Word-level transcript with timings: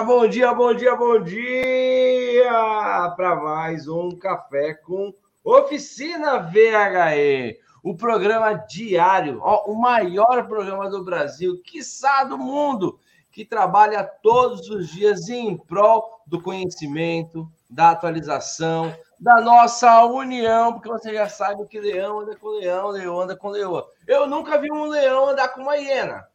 Muito 0.00 0.18
bom 0.18 0.26
dia, 0.26 0.54
bom 0.54 0.72
dia, 0.72 0.96
bom 0.96 1.22
dia, 1.22 3.12
para 3.16 3.36
mais 3.36 3.86
um 3.86 4.08
café 4.16 4.72
com 4.72 5.12
Oficina 5.44 6.38
VHE, 6.38 7.58
o 7.82 7.94
programa 7.94 8.54
diário, 8.54 9.40
ó, 9.42 9.70
o 9.70 9.78
maior 9.78 10.48
programa 10.48 10.88
do 10.88 11.04
Brasil, 11.04 11.60
quiçá 11.62 12.24
do 12.24 12.38
mundo, 12.38 12.98
que 13.30 13.44
trabalha 13.44 14.02
todos 14.02 14.70
os 14.70 14.88
dias 14.88 15.28
em 15.28 15.54
prol 15.54 16.22
do 16.26 16.40
conhecimento, 16.40 17.46
da 17.68 17.90
atualização, 17.90 18.96
da 19.18 19.38
nossa 19.42 20.02
união, 20.06 20.72
porque 20.72 20.88
você 20.88 21.12
já 21.12 21.28
sabe 21.28 21.66
que 21.66 21.78
leão 21.78 22.20
anda 22.20 22.34
com 22.36 22.48
leão, 22.48 22.88
leão 22.88 23.20
anda 23.20 23.36
com 23.36 23.50
leão. 23.50 23.84
Eu 24.06 24.26
nunca 24.26 24.56
vi 24.56 24.72
um 24.72 24.86
leão 24.86 25.28
andar 25.28 25.48
com 25.48 25.60
uma 25.60 25.76
hiena, 25.76 26.26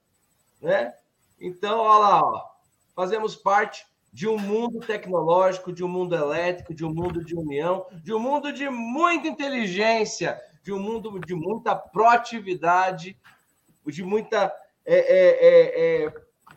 né? 0.62 0.94
Então, 1.42 1.80
olha 1.80 2.00
lá, 2.00 2.22
ó, 2.22 2.55
fazemos 2.96 3.36
parte 3.36 3.86
de 4.12 4.30
um 4.30 4.38
mundo 4.38 4.80
tecnológico, 4.80 5.74
de 5.74 5.84
um 5.84 5.90
mundo 5.90 6.16
elétrico, 6.16 6.74
de 6.74 6.86
um 6.86 6.94
mundo 6.94 7.24
de 7.24 7.36
união, 7.36 7.86
de 8.02 8.14
um 8.14 8.20
mundo 8.20 8.54
de 8.54 8.70
muita 8.70 9.28
inteligência, 9.28 10.40
de 10.64 10.72
um 10.72 10.80
mundo 10.80 11.20
de 11.20 11.36
muita 11.36 11.76
proatividade, 11.76 13.20
de 13.86 14.04
muita 14.04 14.52
é, 14.86 14.96
é, 14.96 16.06
é, 16.06 16.06
é, 16.06 16.14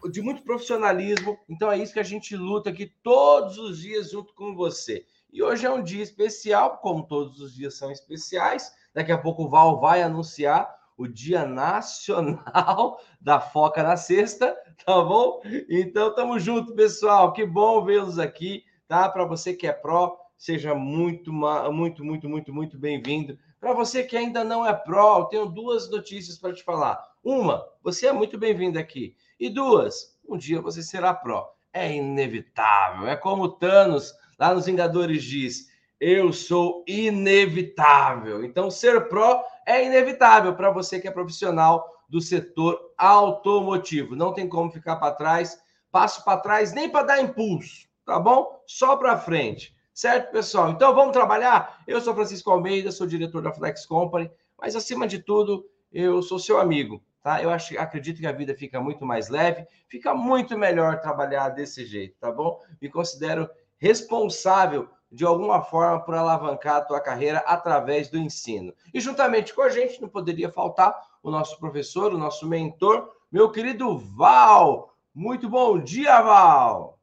de 0.09 0.23
muito 0.23 0.43
profissionalismo. 0.43 1.37
Então 1.49 1.71
é 1.71 1.79
isso 1.79 1.93
que 1.93 1.99
a 1.99 2.05
gente 2.05 2.37
luta 2.37 2.71
aqui 2.71 2.93
todos 3.03 3.59
os 3.59 3.81
dias 3.81 4.11
junto 4.13 4.33
com 4.35 4.55
você. 4.55 5.05
E 5.33 5.43
hoje 5.43 5.67
é 5.67 5.71
um 5.71 5.83
dia 5.83 6.03
especial, 6.03 6.79
como 6.79 7.07
todos 7.07 7.41
os 7.41 7.53
dias 7.53 7.75
são 7.75 7.91
especiais. 7.91 8.73
Daqui 8.95 9.11
a 9.11 9.19
pouco 9.19 9.45
o 9.45 9.49
Val 9.49 9.81
vai 9.81 10.01
anunciar 10.01 10.78
o 10.99 11.07
Dia 11.07 11.47
Nacional 11.47 13.01
da 13.21 13.41
Foca 13.41 13.85
na 13.85 13.97
Sexta, 13.97 14.55
tá 14.85 15.01
bom? 15.01 15.41
Então, 15.71 16.13
tamo 16.13 16.39
junto, 16.41 16.75
pessoal. 16.75 17.33
Que 17.33 17.47
bom 17.47 17.85
vê-los 17.85 18.19
aqui, 18.19 18.65
tá? 18.89 19.09
Para 19.09 19.25
você 19.25 19.55
que 19.55 19.69
é 19.69 19.73
pró, 19.73 20.19
seja 20.37 20.75
muito, 20.75 21.33
muito, 21.33 22.05
muito, 22.05 22.29
muito, 22.29 22.53
muito 22.53 22.77
bem-vindo. 22.77 23.39
Para 23.61 23.73
você 23.73 24.03
que 24.03 24.17
ainda 24.17 24.43
não 24.43 24.67
é 24.67 24.75
pró, 24.75 25.21
eu 25.21 25.25
tenho 25.27 25.47
duas 25.47 25.89
notícias 25.89 26.37
para 26.37 26.53
te 26.53 26.65
falar. 26.65 27.01
Uma, 27.23 27.65
você 27.83 28.09
é 28.09 28.13
muito 28.13 28.37
bem-vindo 28.37 28.79
aqui. 28.79 29.15
E 29.39 29.49
duas, 29.49 30.19
um 30.29 30.37
dia 30.37 30.61
você 30.61 30.83
será 30.83 31.15
pró. 31.15 31.55
É 31.73 31.95
inevitável. 31.95 33.07
É 33.07 33.15
como 33.15 33.49
Thanos 33.49 34.13
lá 34.39 34.53
nos 34.53 34.67
Vingadores 34.67 35.23
diz: 35.23 35.69
eu 36.01 36.33
sou 36.33 36.85
inevitável. 36.87 38.45
Então, 38.45 38.71
ser 38.71 39.09
pró 39.09 39.45
é 39.69 39.85
inevitável 39.85 40.57
para 40.57 40.71
você 40.71 40.99
que 40.99 41.07
é 41.07 41.11
profissional 41.11 41.87
do 42.09 42.23
setor 42.23 42.81
automotivo. 42.97 44.17
Não 44.17 44.33
tem 44.33 44.49
como 44.49 44.71
ficar 44.71 44.97
para 44.97 45.15
trás, 45.15 45.61
passo 45.93 46.25
para 46.25 46.41
trás 46.41 46.73
nem 46.73 46.89
para 46.89 47.05
dar 47.05 47.21
impulso, 47.21 47.87
tá 48.07 48.19
bom? 48.19 48.63
Só 48.67 48.97
para 48.97 49.19
frente. 49.19 49.77
Certo, 49.93 50.33
pessoal? 50.33 50.71
Então 50.71 50.95
vamos 50.95 51.13
trabalhar? 51.13 51.83
Eu 51.87 52.01
sou 52.01 52.15
Francisco 52.15 52.51
Almeida, 52.51 52.91
sou 52.91 53.07
diretor 53.07 53.43
da 53.43 53.53
Flex 53.53 53.85
Company, 53.85 54.31
mas 54.59 54.75
acima 54.75 55.07
de 55.07 55.19
tudo, 55.19 55.69
eu 55.93 56.23
sou 56.23 56.39
seu 56.39 56.59
amigo, 56.59 57.03
tá? 57.23 57.43
Eu 57.43 57.51
acho, 57.51 57.79
acredito 57.79 58.21
que 58.21 58.27
a 58.27 58.33
vida 58.33 58.55
fica 58.55 58.81
muito 58.81 59.05
mais 59.05 59.29
leve, 59.29 59.67
fica 59.87 60.15
muito 60.15 60.57
melhor 60.57 60.99
trabalhar 61.01 61.51
desse 61.51 61.85
jeito, 61.85 62.17
tá 62.19 62.33
bom? 62.33 62.59
Me 62.81 62.89
considero 62.89 63.47
responsável 63.77 64.89
de 65.11 65.25
alguma 65.25 65.63
forma 65.63 66.01
por 66.01 66.15
alavancar 66.15 66.77
a 66.77 66.85
tua 66.85 67.01
carreira 67.01 67.39
através 67.47 68.09
do 68.09 68.19
ensino. 68.19 68.75
E 68.93 69.01
juntamente 69.01 69.55
com 69.55 69.63
a 69.63 69.69
gente 69.69 70.01
não 70.01 70.09
poderia 70.09 70.51
faltar 70.53 70.95
o 71.23 71.31
nosso 71.31 71.59
professor, 71.59 72.13
o 72.13 72.19
nosso 72.19 72.47
mentor, 72.47 73.11
meu 73.31 73.51
querido 73.51 73.97
Val. 73.97 74.95
Muito 75.15 75.49
bom 75.49 75.79
dia, 75.79 76.21
Val. 76.21 76.99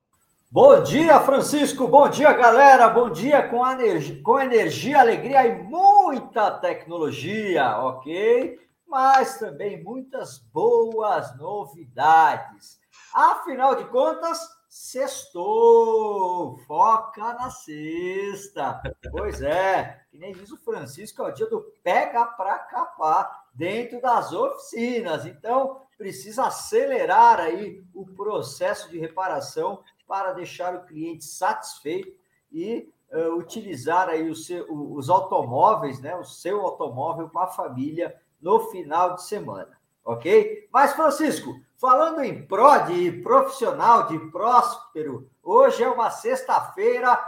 Bom 0.51 0.81
dia, 0.81 1.19
Francisco. 1.19 1.87
Bom 1.87 2.07
dia, 2.07 2.31
galera. 2.31 2.87
Bom 2.87 3.09
dia 3.09 3.47
com 3.49 3.67
energia, 3.67 4.21
com 4.23 4.39
energia, 4.39 4.99
alegria 5.01 5.45
e 5.47 5.63
muita 5.63 6.49
tecnologia, 6.51 7.77
ok? 7.79 8.57
Mas 8.87 9.37
também 9.37 9.83
muitas 9.83 10.37
boas 10.37 11.35
novidades. 11.37 12.79
Afinal 13.13 13.75
de 13.75 13.83
contas, 13.85 14.39
Sextou! 14.77 16.57
Foca 16.67 17.33
na 17.35 17.49
sexta! 17.49 18.81
Pois 19.09 19.41
é, 19.41 20.01
que 20.11 20.17
nem 20.17 20.33
diz 20.33 20.51
o 20.51 20.57
Francisco, 20.57 21.21
é 21.21 21.29
o 21.29 21.31
dia 21.31 21.49
do 21.49 21.61
pega 21.81 22.25
para 22.25 22.59
capar 22.59 23.45
dentro 23.53 24.01
das 24.01 24.33
oficinas. 24.33 25.25
Então, 25.25 25.79
precisa 25.97 26.47
acelerar 26.47 27.39
aí 27.39 27.85
o 27.93 28.05
processo 28.05 28.89
de 28.89 28.99
reparação 28.99 29.81
para 30.05 30.33
deixar 30.33 30.75
o 30.75 30.83
cliente 30.83 31.23
satisfeito 31.23 32.13
e 32.51 32.91
uh, 33.13 33.33
utilizar 33.37 34.09
aí 34.09 34.29
o 34.29 34.35
seu, 34.35 34.65
os 34.69 35.09
automóveis, 35.09 36.01
né, 36.01 36.17
o 36.17 36.25
seu 36.25 36.59
automóvel 36.59 37.29
com 37.29 37.39
a 37.39 37.47
família 37.47 38.13
no 38.41 38.59
final 38.71 39.15
de 39.15 39.23
semana, 39.23 39.79
ok? 40.03 40.67
Mas, 40.69 40.91
Francisco, 40.91 41.55
Falando 41.77 42.23
em 42.23 42.45
pró, 42.45 42.77
de 42.77 43.11
profissional, 43.21 44.07
de 44.07 44.17
próspero, 44.31 45.29
hoje 45.43 45.83
é 45.83 45.89
uma 45.89 46.09
sexta-feira 46.09 47.19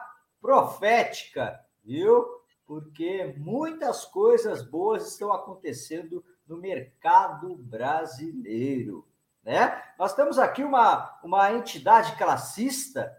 profética, 0.41 1.59
viu? 1.83 2.25
Porque 2.65 3.35
muitas 3.37 4.05
coisas 4.05 4.63
boas 4.63 5.11
estão 5.11 5.33
acontecendo 5.33 6.23
no 6.47 6.57
mercado 6.57 7.57
brasileiro, 7.57 9.05
né? 9.43 9.83
Nós 9.99 10.13
temos 10.13 10.39
aqui 10.39 10.63
uma, 10.63 11.19
uma 11.21 11.51
entidade 11.51 12.15
classista 12.15 13.13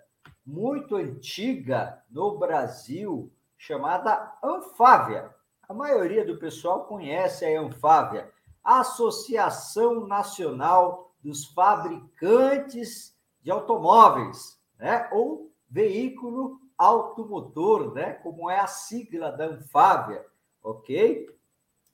muito 0.47 0.97
antiga 0.97 2.03
no 2.11 2.39
Brasil, 2.39 3.31
chamada 3.59 4.35
Anfávia. 4.43 5.35
A 5.69 5.75
maioria 5.75 6.25
do 6.25 6.39
pessoal 6.39 6.87
conhece 6.87 7.45
a 7.45 7.61
Anfávia, 7.61 8.33
Associação 8.65 10.07
Nacional 10.07 11.08
dos 11.23 11.47
fabricantes 11.47 13.17
de 13.43 13.51
automóveis, 13.51 14.61
né? 14.79 15.09
Ou 15.13 15.51
veículo 15.69 16.61
automotor, 16.77 17.93
né? 17.93 18.15
Como 18.15 18.49
é 18.49 18.61
a 18.61 18.67
sigla 18.67 19.33
da 19.33 19.47
Anfávia, 19.47 20.25
ok? 20.63 21.29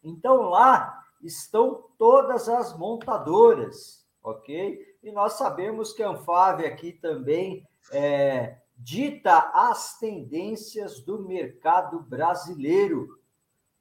Então 0.03 0.43
lá 0.43 1.03
estão 1.23 1.85
todas 1.99 2.49
as 2.49 2.77
montadoras, 2.77 4.07
ok? 4.23 4.97
E 5.03 5.11
nós 5.11 5.35
sabemos 5.35 5.93
que 5.93 6.03
a 6.03 6.11
Anfávia 6.11 6.69
aqui 6.69 6.93
também 6.93 7.67
é, 7.91 8.59
dita 8.77 9.51
as 9.55 9.99
tendências 9.99 11.01
do 11.01 11.21
mercado 11.21 12.01
brasileiro, 12.01 13.19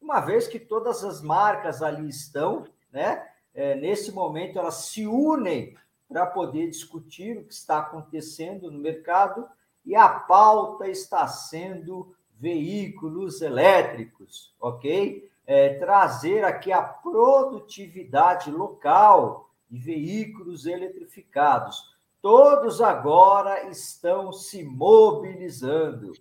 uma 0.02 0.20
vez 0.20 0.48
que 0.48 0.60
todas 0.60 1.04
as 1.04 1.22
marcas 1.22 1.82
ali 1.82 2.08
estão, 2.08 2.66
né? 2.92 3.30
É, 3.54 3.76
nesse 3.76 4.12
momento, 4.12 4.58
elas 4.58 4.86
se 4.86 5.06
unem 5.06 5.76
para 6.08 6.26
poder 6.26 6.70
discutir 6.70 7.38
o 7.38 7.46
que 7.46 7.54
está 7.54 7.80
acontecendo 7.80 8.72
no 8.72 8.80
mercado 8.80 9.48
e 9.86 9.96
a 9.96 10.08
pauta 10.08 10.88
está 10.88 11.28
sendo 11.28 12.16
veículos 12.40 13.42
elétricos, 13.42 14.54
ok? 14.60 15.30
É, 15.46 15.76
trazer 15.76 16.44
aqui 16.44 16.72
a 16.72 16.82
produtividade 16.82 18.50
local 18.50 19.50
de 19.70 19.78
veículos 19.78 20.66
eletrificados. 20.66 21.94
Todos 22.22 22.82
agora 22.82 23.70
estão 23.70 24.32
se 24.32 24.64
mobilizando, 24.64 26.14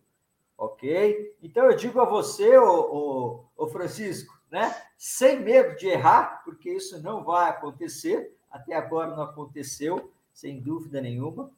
ok? 0.58 1.36
Então 1.42 1.66
eu 1.66 1.76
digo 1.76 2.00
a 2.00 2.04
você, 2.04 2.56
o 2.58 3.68
Francisco, 3.70 4.41
né? 4.52 4.76
Sem 4.98 5.40
medo 5.40 5.74
de 5.76 5.88
errar, 5.88 6.42
porque 6.44 6.70
isso 6.70 7.02
não 7.02 7.24
vai 7.24 7.48
acontecer, 7.48 8.36
até 8.50 8.74
agora 8.74 9.16
não 9.16 9.22
aconteceu, 9.22 10.12
sem 10.30 10.60
dúvida 10.60 11.00
nenhuma. 11.00 11.50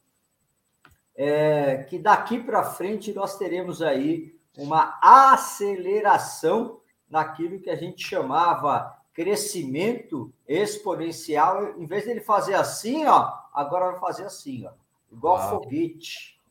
É, 1.13 1.83
que 1.89 1.99
daqui 1.99 2.41
para 2.41 2.63
frente 2.63 3.13
nós 3.13 3.37
teremos 3.37 3.81
aí 3.81 4.33
uma 4.57 4.97
aceleração 5.01 6.79
naquilo 7.09 7.59
que 7.59 7.69
a 7.69 7.75
gente 7.75 8.01
chamava 8.01 8.97
crescimento 9.13 10.33
exponencial, 10.47 11.77
em 11.77 11.85
vez 11.85 12.05
dele 12.05 12.21
fazer 12.21 12.53
assim, 12.53 13.05
ó, 13.05 13.29
agora 13.53 13.91
vai 13.91 13.99
fazer 13.99 14.23
assim, 14.23 14.65
ó, 14.65 14.71
igual 15.11 15.37
Uau. 15.37 15.49
foguete, 15.63 16.41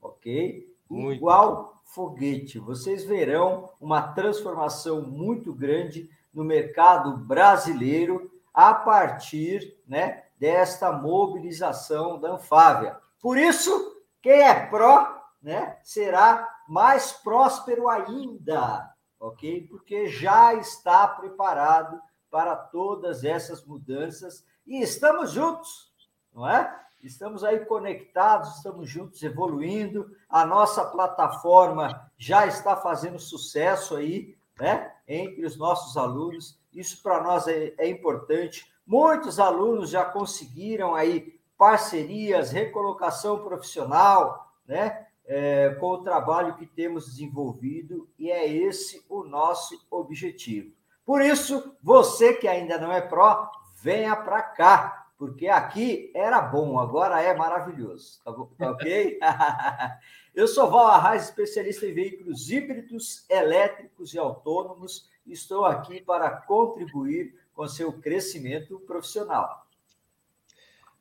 ok? 0.00 0.74
Muito 0.88 1.18
igual 1.18 1.73
foguete. 1.94 2.58
Vocês 2.58 3.04
verão 3.04 3.70
uma 3.80 4.02
transformação 4.02 5.00
muito 5.02 5.54
grande 5.54 6.10
no 6.32 6.44
mercado 6.44 7.16
brasileiro 7.16 8.30
a 8.52 8.74
partir 8.74 9.80
né, 9.86 10.24
desta 10.38 10.90
mobilização 10.92 12.20
da 12.20 12.32
Anfávia. 12.32 12.98
Por 13.20 13.38
isso, 13.38 14.02
quem 14.20 14.42
é 14.42 14.66
pró 14.66 15.22
né, 15.40 15.78
será 15.82 16.48
mais 16.68 17.12
próspero 17.12 17.88
ainda, 17.88 18.92
ok? 19.20 19.66
Porque 19.68 20.08
já 20.08 20.54
está 20.54 21.06
preparado 21.06 22.00
para 22.30 22.56
todas 22.56 23.22
essas 23.22 23.64
mudanças 23.64 24.44
e 24.66 24.82
estamos 24.82 25.30
juntos, 25.30 25.92
não 26.32 26.48
é? 26.48 26.83
Estamos 27.04 27.44
aí 27.44 27.66
conectados, 27.66 28.56
estamos 28.56 28.88
juntos 28.88 29.22
evoluindo. 29.22 30.10
A 30.26 30.46
nossa 30.46 30.82
plataforma 30.86 32.10
já 32.16 32.46
está 32.46 32.74
fazendo 32.76 33.18
sucesso 33.18 33.94
aí, 33.94 34.34
né? 34.58 34.90
Entre 35.06 35.44
os 35.44 35.54
nossos 35.54 35.98
alunos. 35.98 36.58
Isso 36.72 37.02
para 37.02 37.22
nós 37.22 37.46
é, 37.46 37.74
é 37.76 37.86
importante. 37.86 38.72
Muitos 38.86 39.38
alunos 39.38 39.90
já 39.90 40.02
conseguiram 40.02 40.94
aí 40.94 41.38
parcerias, 41.58 42.50
recolocação 42.50 43.44
profissional, 43.44 44.50
né? 44.66 45.06
É, 45.26 45.76
com 45.78 45.88
o 45.88 46.02
trabalho 46.02 46.56
que 46.56 46.66
temos 46.66 47.04
desenvolvido, 47.04 48.08
e 48.18 48.30
é 48.30 48.48
esse 48.48 49.04
o 49.10 49.24
nosso 49.24 49.86
objetivo. 49.90 50.74
Por 51.04 51.20
isso, 51.20 51.76
você 51.82 52.32
que 52.32 52.48
ainda 52.48 52.78
não 52.78 52.90
é 52.90 53.02
pró, 53.02 53.50
venha 53.82 54.16
para 54.16 54.42
cá, 54.42 55.03
porque 55.16 55.48
aqui 55.48 56.10
era 56.14 56.40
bom, 56.40 56.78
agora 56.78 57.22
é 57.22 57.34
maravilhoso. 57.34 58.20
Tá, 58.24 58.32
tá 58.32 58.70
ok? 58.70 59.18
Eu 60.34 60.48
sou 60.48 60.68
Val 60.68 60.88
Arraes, 60.88 61.24
especialista 61.24 61.86
em 61.86 61.94
veículos 61.94 62.50
híbridos, 62.50 63.24
elétricos 63.30 64.12
e 64.14 64.18
autônomos. 64.18 65.08
E 65.24 65.32
estou 65.32 65.64
aqui 65.64 66.00
para 66.00 66.28
contribuir 66.30 67.34
com 67.54 67.66
seu 67.68 67.92
crescimento 67.92 68.80
profissional. 68.80 69.64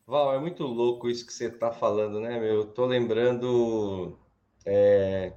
Val, 0.06 0.36
é 0.36 0.40
muito 0.40 0.64
louco 0.66 1.10
isso 1.10 1.26
que 1.26 1.34
você 1.34 1.46
está 1.46 1.72
falando, 1.72 2.20
né, 2.20 2.40
meu? 2.40 2.64
Estou 2.64 2.86
lembrando 2.86 4.18
é... 4.66 5.34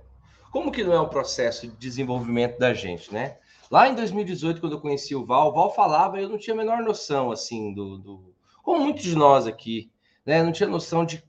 como 0.52 0.70
que 0.70 0.84
não 0.84 0.92
é 0.92 1.00
o 1.00 1.08
processo 1.08 1.66
de 1.66 1.76
desenvolvimento 1.76 2.58
da 2.58 2.74
gente, 2.74 3.12
né? 3.12 3.38
Lá 3.70 3.88
em 3.88 3.94
2018, 3.94 4.60
quando 4.60 4.74
eu 4.74 4.80
conheci 4.80 5.14
o 5.14 5.24
Val, 5.24 5.48
o 5.48 5.52
Val 5.52 5.74
falava, 5.74 6.20
eu 6.20 6.28
não 6.28 6.38
tinha 6.38 6.54
a 6.54 6.56
menor 6.56 6.82
noção, 6.82 7.30
assim, 7.30 7.72
do, 7.72 7.98
do... 7.98 8.35
como 8.66 8.82
muitos 8.82 9.04
de 9.04 9.14
nós 9.14 9.46
aqui, 9.46 9.92
né? 10.26 10.42
Não 10.42 10.50
tinha 10.50 10.68
noção 10.68 11.06
de 11.06 11.22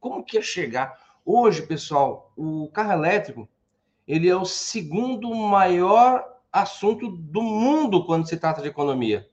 como 0.00 0.24
que 0.24 0.36
ia 0.36 0.42
chegar. 0.42 0.98
Hoje, 1.24 1.62
pessoal, 1.62 2.32
o 2.36 2.68
carro 2.68 2.92
elétrico, 2.92 3.48
ele 4.08 4.28
é 4.28 4.34
o 4.34 4.44
segundo 4.44 5.32
maior 5.34 6.24
assunto 6.52 7.08
do 7.08 7.42
mundo 7.42 8.04
quando 8.04 8.28
se 8.28 8.36
trata 8.36 8.60
de 8.60 8.68
economia 8.68 9.30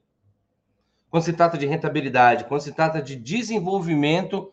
quando 1.10 1.24
se 1.24 1.34
trata 1.34 1.58
de 1.58 1.66
rentabilidade, 1.66 2.46
quando 2.46 2.62
se 2.62 2.74
trata 2.74 3.02
de 3.02 3.16
desenvolvimento 3.16 4.52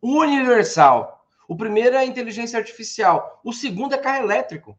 universal. 0.00 1.26
O 1.48 1.56
primeiro 1.56 1.96
é 1.96 1.98
a 1.98 2.06
inteligência 2.06 2.58
artificial, 2.58 3.40
o 3.44 3.52
segundo 3.52 3.94
é 3.94 3.98
carro 3.98 4.24
elétrico. 4.24 4.78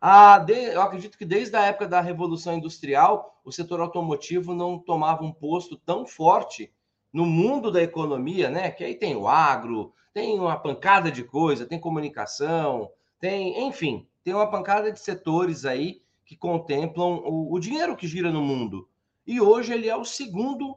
Ah, 0.00 0.38
de, 0.38 0.52
eu 0.52 0.82
acredito 0.82 1.16
que 1.16 1.24
desde 1.24 1.56
a 1.56 1.62
época 1.62 1.88
da 1.88 2.00
Revolução 2.00 2.54
Industrial, 2.54 3.40
o 3.44 3.50
setor 3.50 3.80
automotivo 3.80 4.54
não 4.54 4.78
tomava 4.78 5.24
um 5.24 5.32
posto 5.32 5.76
tão 5.76 6.06
forte 6.06 6.72
no 7.12 7.24
mundo 7.24 7.72
da 7.72 7.82
economia, 7.82 8.50
né? 8.50 8.70
Que 8.70 8.84
aí 8.84 8.94
tem 8.94 9.16
o 9.16 9.26
agro, 9.26 9.94
tem 10.12 10.38
uma 10.38 10.58
pancada 10.58 11.10
de 11.10 11.24
coisa, 11.24 11.66
tem 11.66 11.80
comunicação, 11.80 12.90
tem, 13.18 13.66
enfim, 13.66 14.06
tem 14.22 14.34
uma 14.34 14.50
pancada 14.50 14.92
de 14.92 15.00
setores 15.00 15.64
aí 15.64 16.02
que 16.24 16.36
contemplam 16.36 17.22
o, 17.24 17.52
o 17.54 17.58
dinheiro 17.58 17.96
que 17.96 18.06
gira 18.06 18.30
no 18.30 18.42
mundo. 18.42 18.88
E 19.26 19.40
hoje 19.40 19.72
ele 19.72 19.88
é 19.88 19.96
o 19.96 20.04
segundo 20.04 20.76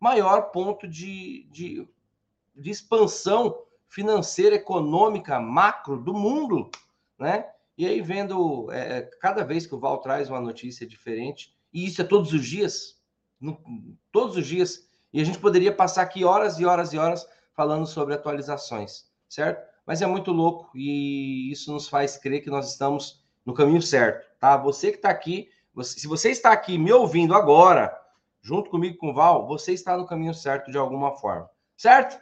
maior 0.00 0.50
ponto 0.50 0.88
de, 0.88 1.46
de, 1.50 1.88
de 2.54 2.70
expansão 2.70 3.56
financeira, 3.88 4.56
econômica, 4.56 5.40
macro 5.40 6.02
do 6.02 6.12
mundo, 6.12 6.70
né? 7.18 7.46
E 7.78 7.86
aí, 7.86 8.00
vendo, 8.00 8.70
é, 8.72 9.02
cada 9.20 9.44
vez 9.44 9.66
que 9.66 9.74
o 9.74 9.78
Val 9.78 9.98
traz 9.98 10.30
uma 10.30 10.40
notícia 10.40 10.86
diferente, 10.86 11.54
e 11.72 11.86
isso 11.86 12.00
é 12.00 12.04
todos 12.04 12.32
os 12.32 12.46
dias, 12.46 12.98
no, 13.38 13.60
todos 14.10 14.36
os 14.36 14.46
dias, 14.46 14.88
e 15.12 15.20
a 15.20 15.24
gente 15.24 15.38
poderia 15.38 15.74
passar 15.74 16.02
aqui 16.02 16.24
horas 16.24 16.58
e 16.58 16.64
horas 16.64 16.92
e 16.92 16.98
horas 16.98 17.26
falando 17.52 17.86
sobre 17.86 18.14
atualizações, 18.14 19.06
certo? 19.28 19.66
Mas 19.86 20.02
é 20.02 20.06
muito 20.06 20.32
louco 20.32 20.70
e 20.74 21.50
isso 21.50 21.72
nos 21.72 21.88
faz 21.88 22.16
crer 22.16 22.42
que 22.42 22.50
nós 22.50 22.70
estamos 22.70 23.22
no 23.44 23.54
caminho 23.54 23.80
certo, 23.80 24.26
tá? 24.40 24.56
Você 24.56 24.90
que 24.90 24.96
está 24.96 25.10
aqui, 25.10 25.48
você, 25.74 26.00
se 26.00 26.06
você 26.06 26.30
está 26.30 26.52
aqui 26.52 26.76
me 26.76 26.92
ouvindo 26.92 27.34
agora, 27.34 27.96
junto 28.42 28.70
comigo 28.70 28.96
com 28.96 29.10
o 29.10 29.14
Val, 29.14 29.46
você 29.46 29.72
está 29.72 29.96
no 29.96 30.06
caminho 30.06 30.34
certo 30.34 30.70
de 30.70 30.78
alguma 30.78 31.16
forma, 31.16 31.48
certo? 31.76 32.20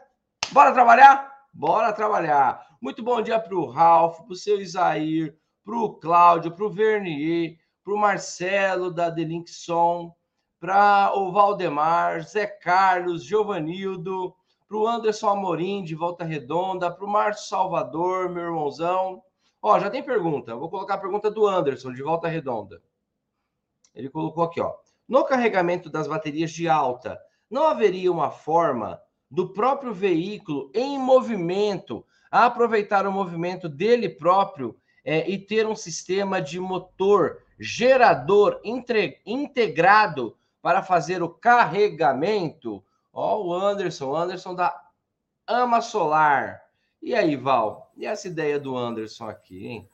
Bora 0.53 0.73
trabalhar? 0.73 1.33
Bora 1.53 1.93
trabalhar. 1.93 2.65
Muito 2.81 3.03
bom 3.03 3.23
dia 3.23 3.39
para 3.41 3.55
o 3.55 3.67
Ralf, 3.67 4.21
para 4.21 4.33
o 4.33 4.37
seu 4.37 4.61
Isair, 4.61 5.37
para 5.65 5.77
o 5.77 5.95
Cláudio, 5.95 6.53
para 6.53 6.65
o 6.65 6.71
Vernier, 6.71 7.59
para 7.83 7.95
o 7.95 7.99
Marcelo 7.99 8.91
da 8.91 9.11
Delinkson, 9.11 10.15
para 10.61 11.13
o 11.17 11.33
Valdemar, 11.33 12.23
Zé 12.23 12.47
Carlos, 12.47 13.25
Giovanildo, 13.25 14.35
para 14.69 14.77
o 14.77 14.87
Anderson 14.87 15.29
Amorim 15.29 15.83
de 15.83 15.95
Volta 15.95 16.25
Redonda, 16.25 16.91
para 16.91 17.05
o 17.05 17.09
Márcio 17.09 17.49
Salvador, 17.49 18.29
meu 18.29 18.45
irmãozão, 18.45 19.23
Ó, 19.67 19.81
já 19.81 19.89
tem 19.89 20.03
pergunta. 20.03 20.55
Vou 20.55 20.69
colocar 20.69 20.93
a 20.97 20.99
pergunta 20.99 21.31
do 21.31 21.47
Anderson, 21.47 21.91
de 21.91 22.03
volta 22.03 22.29
redonda. 22.29 22.83
Ele 23.95 24.11
colocou 24.11 24.45
aqui, 24.45 24.61
ó. 24.61 24.75
No 25.09 25.25
carregamento 25.25 25.89
das 25.89 26.07
baterias 26.07 26.51
de 26.51 26.69
alta, 26.69 27.19
não 27.49 27.67
haveria 27.67 28.13
uma 28.13 28.31
forma 28.31 29.01
do 29.31 29.55
próprio 29.55 29.95
veículo 29.95 30.71
em 30.75 30.99
movimento 30.99 32.05
aproveitar 32.31 33.07
o 33.07 33.13
movimento 33.13 33.67
dele 33.67 34.07
próprio 34.07 34.77
é, 35.05 35.29
e 35.29 35.39
ter 35.39 35.67
um 35.67 35.77
sistema 35.77 36.41
de 36.41 36.59
motor 36.59 37.43
gerador 37.59 38.61
entre, 38.65 39.21
integrado 39.27 40.37
para 40.63 40.83
fazer 40.83 41.23
o 41.23 41.29
carregamento? 41.29 42.83
Ó, 43.13 43.45
o 43.45 43.55
Anderson, 43.55 44.17
Anderson 44.17 44.55
da 44.55 44.75
Ama 45.47 45.81
Solar. 45.81 46.63
E 47.03 47.15
aí, 47.15 47.37
Val? 47.37 47.93
E 47.97 48.07
essa 48.07 48.27
ideia 48.27 48.59
do 48.59 48.77
Anderson 48.77 49.29
aqui, 49.29 49.67
hein? 49.67 49.89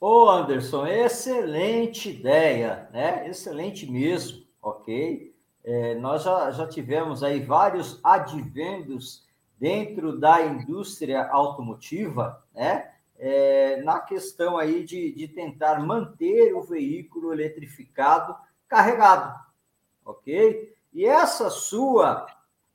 Ô, 0.00 0.28
Anderson, 0.28 0.86
excelente 0.86 2.10
ideia, 2.10 2.88
né? 2.92 3.28
Excelente 3.28 3.90
mesmo, 3.90 4.44
ok? 4.60 5.34
É, 5.64 5.94
nós 5.96 6.24
já, 6.24 6.50
já 6.50 6.66
tivemos 6.66 7.22
aí 7.22 7.40
vários 7.40 8.00
advendos 8.02 9.26
dentro 9.60 10.18
da 10.18 10.44
indústria 10.44 11.28
automotiva, 11.28 12.42
né? 12.52 12.91
É, 13.24 13.80
na 13.82 14.00
questão 14.00 14.58
aí 14.58 14.82
de, 14.82 15.12
de 15.12 15.28
tentar 15.28 15.78
manter 15.78 16.52
o 16.56 16.60
veículo 16.60 17.32
eletrificado 17.32 18.34
carregado, 18.66 19.32
ok? 20.04 20.74
E 20.92 21.06
essa 21.06 21.48
sua 21.48 22.26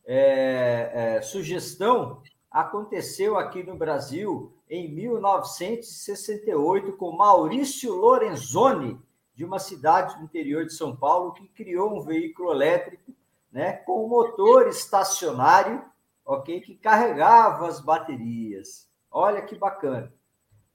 é, 0.06 0.92
é, 0.94 1.22
sugestão 1.22 2.22
aconteceu 2.50 3.38
aqui 3.38 3.62
no 3.62 3.76
Brasil 3.76 4.54
em 4.70 4.90
1968 4.90 6.94
com 6.94 7.12
Maurício 7.12 7.94
Lorenzoni, 7.94 8.98
de 9.36 9.44
uma 9.44 9.60
cidade 9.60 10.18
do 10.18 10.24
interior 10.24 10.66
de 10.66 10.72
São 10.74 10.96
Paulo, 10.96 11.34
que 11.34 11.50
criou 11.50 11.94
um 11.94 12.02
veículo 12.02 12.54
elétrico 12.54 13.12
né, 13.52 13.74
com 13.74 14.08
motor 14.08 14.70
estacionário, 14.70 15.84
ok, 16.26 16.62
que 16.62 16.76
carregava 16.76 17.68
as 17.68 17.82
baterias. 17.82 18.88
Olha 19.12 19.42
que 19.42 19.56
bacana. 19.56 20.16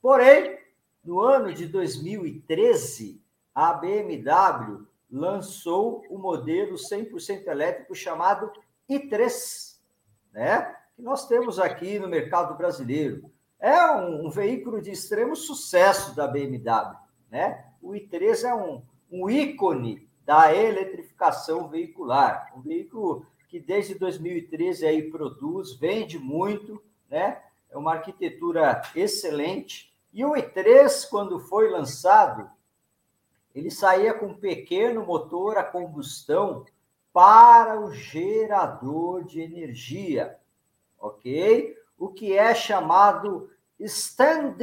Porém, 0.02 0.59
no 1.04 1.21
ano 1.21 1.54
de 1.54 1.66
2013, 1.66 3.23
a 3.54 3.73
BMW 3.73 4.85
lançou 5.09 6.04
o 6.11 6.18
modelo 6.18 6.75
100% 6.75 7.47
elétrico 7.47 7.94
chamado 7.94 8.52
i3, 8.90 9.78
né? 10.32 10.76
que 10.97 11.02
nós 11.02 11.28
temos 11.28 11.59
aqui 11.61 11.99
no 12.00 12.09
mercado 12.09 12.56
brasileiro. 12.56 13.30
É 13.61 13.92
um, 13.92 14.26
um 14.26 14.30
veículo 14.30 14.82
de 14.82 14.90
extremo 14.90 15.37
sucesso 15.37 16.16
da 16.16 16.26
BMW, 16.26 16.97
né? 17.30 17.64
O 17.80 17.92
i3 17.92 18.44
é 18.44 18.54
um, 18.54 18.82
um 19.11 19.30
ícone 19.30 20.09
da 20.25 20.54
eletrificação 20.54 21.68
veicular, 21.68 22.52
um 22.56 22.61
veículo 22.61 23.25
que 23.49 23.61
desde 23.61 23.94
2013 23.94 24.87
aí 24.87 25.11
produz, 25.11 25.75
vende 25.75 26.18
muito, 26.18 26.82
né? 27.09 27.40
É 27.71 27.78
uma 27.78 27.92
arquitetura 27.92 28.82
excelente. 28.97 29.92
E 30.12 30.25
o 30.25 30.33
i3, 30.33 31.09
quando 31.09 31.40
foi 31.40 31.71
lançado, 31.71 32.50
ele 33.54 33.71
saía 33.71 34.14
com 34.14 34.26
um 34.26 34.38
pequeno 34.38 35.04
motor 35.04 35.57
a 35.57 35.64
combustão 35.64 36.64
para 37.12 37.81
o 37.81 37.92
gerador 37.92 39.25
de 39.25 39.40
energia 39.40 40.38
ok? 41.02 41.76
O 41.99 42.09
que 42.09 42.37
é 42.37 42.54
chamado 42.54 43.50
Stand 43.81 44.57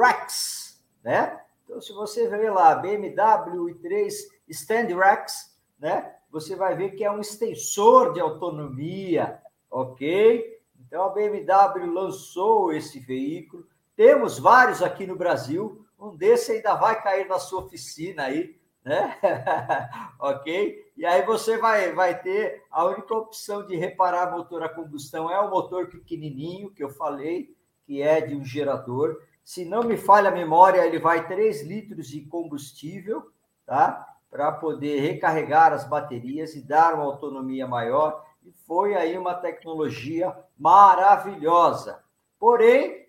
Rex, 0.00 0.82
né? 1.02 1.40
Então, 1.64 1.80
se 1.80 1.92
você 1.92 2.28
ver 2.28 2.50
lá 2.50 2.74
BMW 2.74 3.74
i3 3.74 4.12
Stand 4.48 4.96
Rex, 4.96 5.56
né? 5.78 6.14
Você 6.30 6.56
vai 6.56 6.76
ver 6.76 6.90
que 6.90 7.04
é 7.04 7.10
um 7.10 7.20
extensor 7.20 8.12
de 8.12 8.20
autonomia, 8.20 9.40
ok? 9.70 10.60
Então, 10.80 11.04
a 11.04 11.08
BMW 11.08 11.90
lançou 11.90 12.72
esse 12.72 12.98
veículo. 12.98 13.66
Temos 13.98 14.38
vários 14.38 14.80
aqui 14.80 15.08
no 15.08 15.16
Brasil. 15.16 15.84
Um 15.98 16.14
desse 16.14 16.52
ainda 16.52 16.76
vai 16.76 17.02
cair 17.02 17.26
na 17.26 17.40
sua 17.40 17.64
oficina 17.64 18.26
aí, 18.26 18.56
né? 18.84 19.18
ok? 20.20 20.92
E 20.96 21.04
aí 21.04 21.26
você 21.26 21.58
vai, 21.58 21.92
vai 21.92 22.16
ter 22.22 22.62
a 22.70 22.84
única 22.84 23.12
opção 23.12 23.66
de 23.66 23.74
reparar 23.74 24.30
motor 24.30 24.62
a 24.62 24.68
combustão 24.68 25.28
é 25.28 25.40
o 25.40 25.50
motor 25.50 25.88
pequenininho 25.88 26.70
que 26.70 26.84
eu 26.84 26.90
falei, 26.90 27.52
que 27.84 28.00
é 28.00 28.20
de 28.20 28.36
um 28.36 28.44
gerador. 28.44 29.20
Se 29.42 29.64
não 29.64 29.82
me 29.82 29.96
falha 29.96 30.28
a 30.28 30.32
memória, 30.32 30.86
ele 30.86 31.00
vai 31.00 31.26
3 31.26 31.64
litros 31.64 32.06
de 32.06 32.20
combustível, 32.20 33.32
tá? 33.66 34.06
Para 34.30 34.52
poder 34.52 35.00
recarregar 35.00 35.72
as 35.72 35.82
baterias 35.82 36.54
e 36.54 36.62
dar 36.62 36.94
uma 36.94 37.02
autonomia 37.02 37.66
maior. 37.66 38.24
E 38.46 38.52
foi 38.64 38.94
aí 38.94 39.18
uma 39.18 39.34
tecnologia 39.34 40.32
maravilhosa. 40.56 42.00
Porém, 42.38 43.07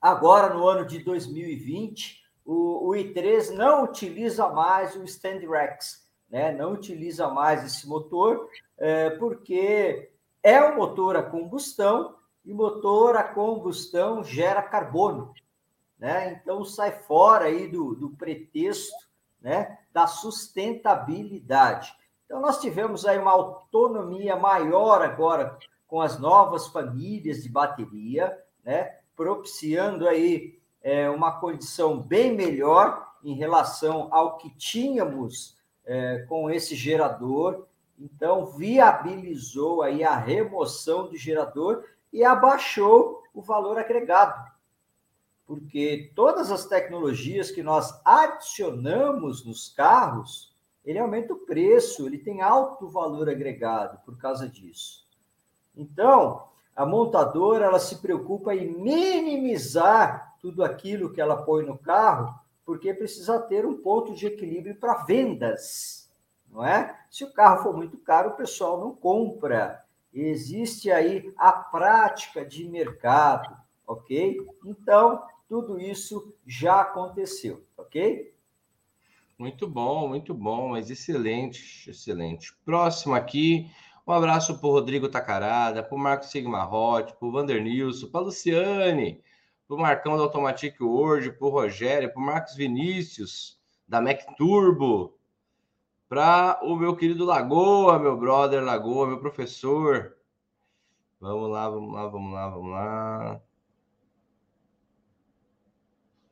agora 0.00 0.54
no 0.54 0.66
ano 0.66 0.86
de 0.86 0.98
2020, 1.00 2.22
o, 2.44 2.88
o 2.88 2.90
i3 2.92 3.50
não 3.50 3.84
utiliza 3.84 4.48
mais 4.48 4.96
o 4.96 5.04
Stand 5.04 5.40
né? 6.30 6.52
não 6.52 6.72
utiliza 6.72 7.28
mais 7.28 7.64
esse 7.64 7.88
motor, 7.88 8.48
é, 8.78 9.10
porque 9.10 10.10
é 10.42 10.62
um 10.62 10.76
motor 10.76 11.16
a 11.16 11.22
combustão 11.22 12.14
e 12.44 12.54
motor 12.54 13.16
a 13.16 13.24
combustão 13.24 14.24
gera 14.24 14.62
carbono. 14.62 15.34
Né? 15.98 16.32
Então 16.32 16.64
sai 16.64 16.92
fora 16.92 17.46
aí 17.46 17.68
do, 17.68 17.94
do 17.94 18.10
pretexto 18.10 18.96
né? 19.40 19.78
da 19.92 20.06
sustentabilidade. 20.06 21.94
Então 22.24 22.40
nós 22.40 22.60
tivemos 22.60 23.04
aí 23.04 23.18
uma 23.18 23.32
autonomia 23.32 24.36
maior 24.36 25.02
agora 25.02 25.58
com 25.86 26.00
as 26.00 26.18
novas 26.18 26.68
famílias 26.68 27.42
de 27.42 27.48
bateria, 27.48 28.38
né? 28.62 28.99
Propiciando 29.20 30.08
aí 30.08 30.58
é, 30.80 31.10
uma 31.10 31.38
condição 31.40 32.00
bem 32.00 32.34
melhor 32.34 33.06
em 33.22 33.34
relação 33.34 34.08
ao 34.10 34.38
que 34.38 34.48
tínhamos 34.56 35.58
é, 35.84 36.20
com 36.26 36.50
esse 36.50 36.74
gerador. 36.74 37.66
Então, 37.98 38.46
viabilizou 38.46 39.82
aí 39.82 40.02
a 40.02 40.16
remoção 40.16 41.06
do 41.06 41.18
gerador 41.18 41.84
e 42.10 42.24
abaixou 42.24 43.22
o 43.34 43.42
valor 43.42 43.78
agregado. 43.78 44.50
Porque 45.46 46.10
todas 46.16 46.50
as 46.50 46.64
tecnologias 46.64 47.50
que 47.50 47.62
nós 47.62 48.00
adicionamos 48.02 49.44
nos 49.44 49.68
carros, 49.68 50.56
ele 50.82 50.98
aumenta 50.98 51.34
o 51.34 51.40
preço, 51.40 52.06
ele 52.06 52.16
tem 52.16 52.40
alto 52.40 52.88
valor 52.88 53.28
agregado 53.28 54.00
por 54.02 54.16
causa 54.16 54.48
disso. 54.48 55.06
Então, 55.76 56.48
a 56.80 56.86
montadora 56.86 57.66
ela 57.66 57.78
se 57.78 57.96
preocupa 57.96 58.54
em 58.54 58.72
minimizar 58.72 60.34
tudo 60.40 60.64
aquilo 60.64 61.12
que 61.12 61.20
ela 61.20 61.42
põe 61.42 61.62
no 61.62 61.76
carro, 61.76 62.34
porque 62.64 62.94
precisa 62.94 63.38
ter 63.38 63.66
um 63.66 63.76
ponto 63.76 64.14
de 64.14 64.26
equilíbrio 64.26 64.74
para 64.74 65.04
vendas, 65.04 66.10
não 66.50 66.64
é? 66.64 66.98
Se 67.10 67.22
o 67.22 67.34
carro 67.34 67.62
for 67.62 67.76
muito 67.76 67.98
caro, 67.98 68.30
o 68.30 68.34
pessoal 68.34 68.80
não 68.80 68.94
compra. 68.94 69.84
Existe 70.10 70.90
aí 70.90 71.30
a 71.36 71.52
prática 71.52 72.46
de 72.46 72.66
mercado, 72.66 73.54
ok? 73.86 74.38
Então, 74.64 75.22
tudo 75.46 75.78
isso 75.78 76.34
já 76.46 76.80
aconteceu, 76.80 77.62
ok? 77.76 78.32
Muito 79.36 79.68
bom, 79.68 80.08
muito 80.08 80.32
bom, 80.32 80.70
mas 80.70 80.88
excelente, 80.88 81.90
excelente. 81.90 82.54
Próximo 82.64 83.14
aqui, 83.14 83.70
um 84.10 84.12
abraço 84.12 84.58
para 84.58 84.66
o 84.66 84.72
Rodrigo 84.72 85.08
Tacarada, 85.08 85.84
para 85.84 85.94
o 85.94 85.98
Marcos 85.98 86.30
Sigma 86.30 86.68
Hot, 86.68 87.14
para 87.14 87.28
o 87.28 87.30
Vander 87.30 87.62
Nilson, 87.62 88.08
para 88.08 88.22
Luciane, 88.22 89.22
para 89.68 89.76
o 89.76 89.80
Marcão 89.80 90.16
da 90.16 90.24
Automatic 90.24 90.80
Word, 90.80 91.30
para 91.32 91.46
o 91.46 91.50
Rogério, 91.50 92.12
para 92.12 92.20
o 92.20 92.26
Marcos 92.26 92.56
Vinícius, 92.56 93.60
da 93.86 94.00
Mac 94.00 94.20
Turbo, 94.36 95.16
para 96.08 96.58
o 96.64 96.74
meu 96.74 96.96
querido 96.96 97.24
Lagoa, 97.24 98.00
meu 98.00 98.16
brother 98.16 98.64
Lagoa, 98.64 99.06
meu 99.06 99.20
professor. 99.20 100.16
Vamos 101.20 101.48
lá, 101.48 101.70
vamos 101.70 101.94
lá, 101.94 102.08
vamos 102.08 102.32
lá, 102.32 102.48
vamos 102.48 102.70
lá. 102.72 103.40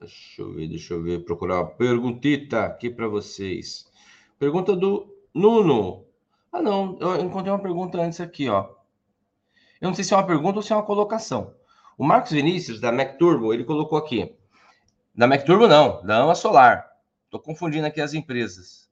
Deixa 0.00 0.42
eu 0.42 0.52
ver, 0.52 0.68
deixa 0.68 0.94
eu 0.94 1.02
ver, 1.02 1.25
procurar 1.25 1.61
uma 1.61 1.70
perguntita 1.70 2.64
aqui 2.64 2.90
para 2.90 3.06
vocês. 3.06 3.88
Pergunta 4.37 4.75
do 4.75 5.14
Nuno. 5.32 6.08
Ah, 6.52 6.62
não, 6.62 6.97
eu 7.00 7.21
encontrei 7.21 7.52
uma 7.52 7.62
pergunta 7.62 8.00
antes 8.00 8.21
aqui, 8.21 8.49
ó. 8.49 8.69
Eu 9.81 9.88
não 9.88 9.95
sei 9.95 10.05
se 10.05 10.12
é 10.12 10.17
uma 10.17 10.26
pergunta 10.26 10.59
ou 10.59 10.62
se 10.62 10.73
é 10.73 10.76
uma 10.76 10.85
colocação. 10.85 11.55
O 11.97 12.05
Marcos 12.05 12.33
Vinícius, 12.33 12.81
da 12.81 12.90
Mac 12.90 13.17
Turbo, 13.19 13.52
ele 13.52 13.64
colocou 13.64 13.99
aqui. 13.99 14.35
Da 15.14 15.26
Mac 15.26 15.45
Turbo, 15.45 15.67
não, 15.67 16.05
da 16.05 16.19
Ama 16.19 16.35
Solar. 16.35 16.88
Estou 17.25 17.40
confundindo 17.40 17.87
aqui 17.87 18.00
as 18.00 18.14
empresas. 18.14 18.88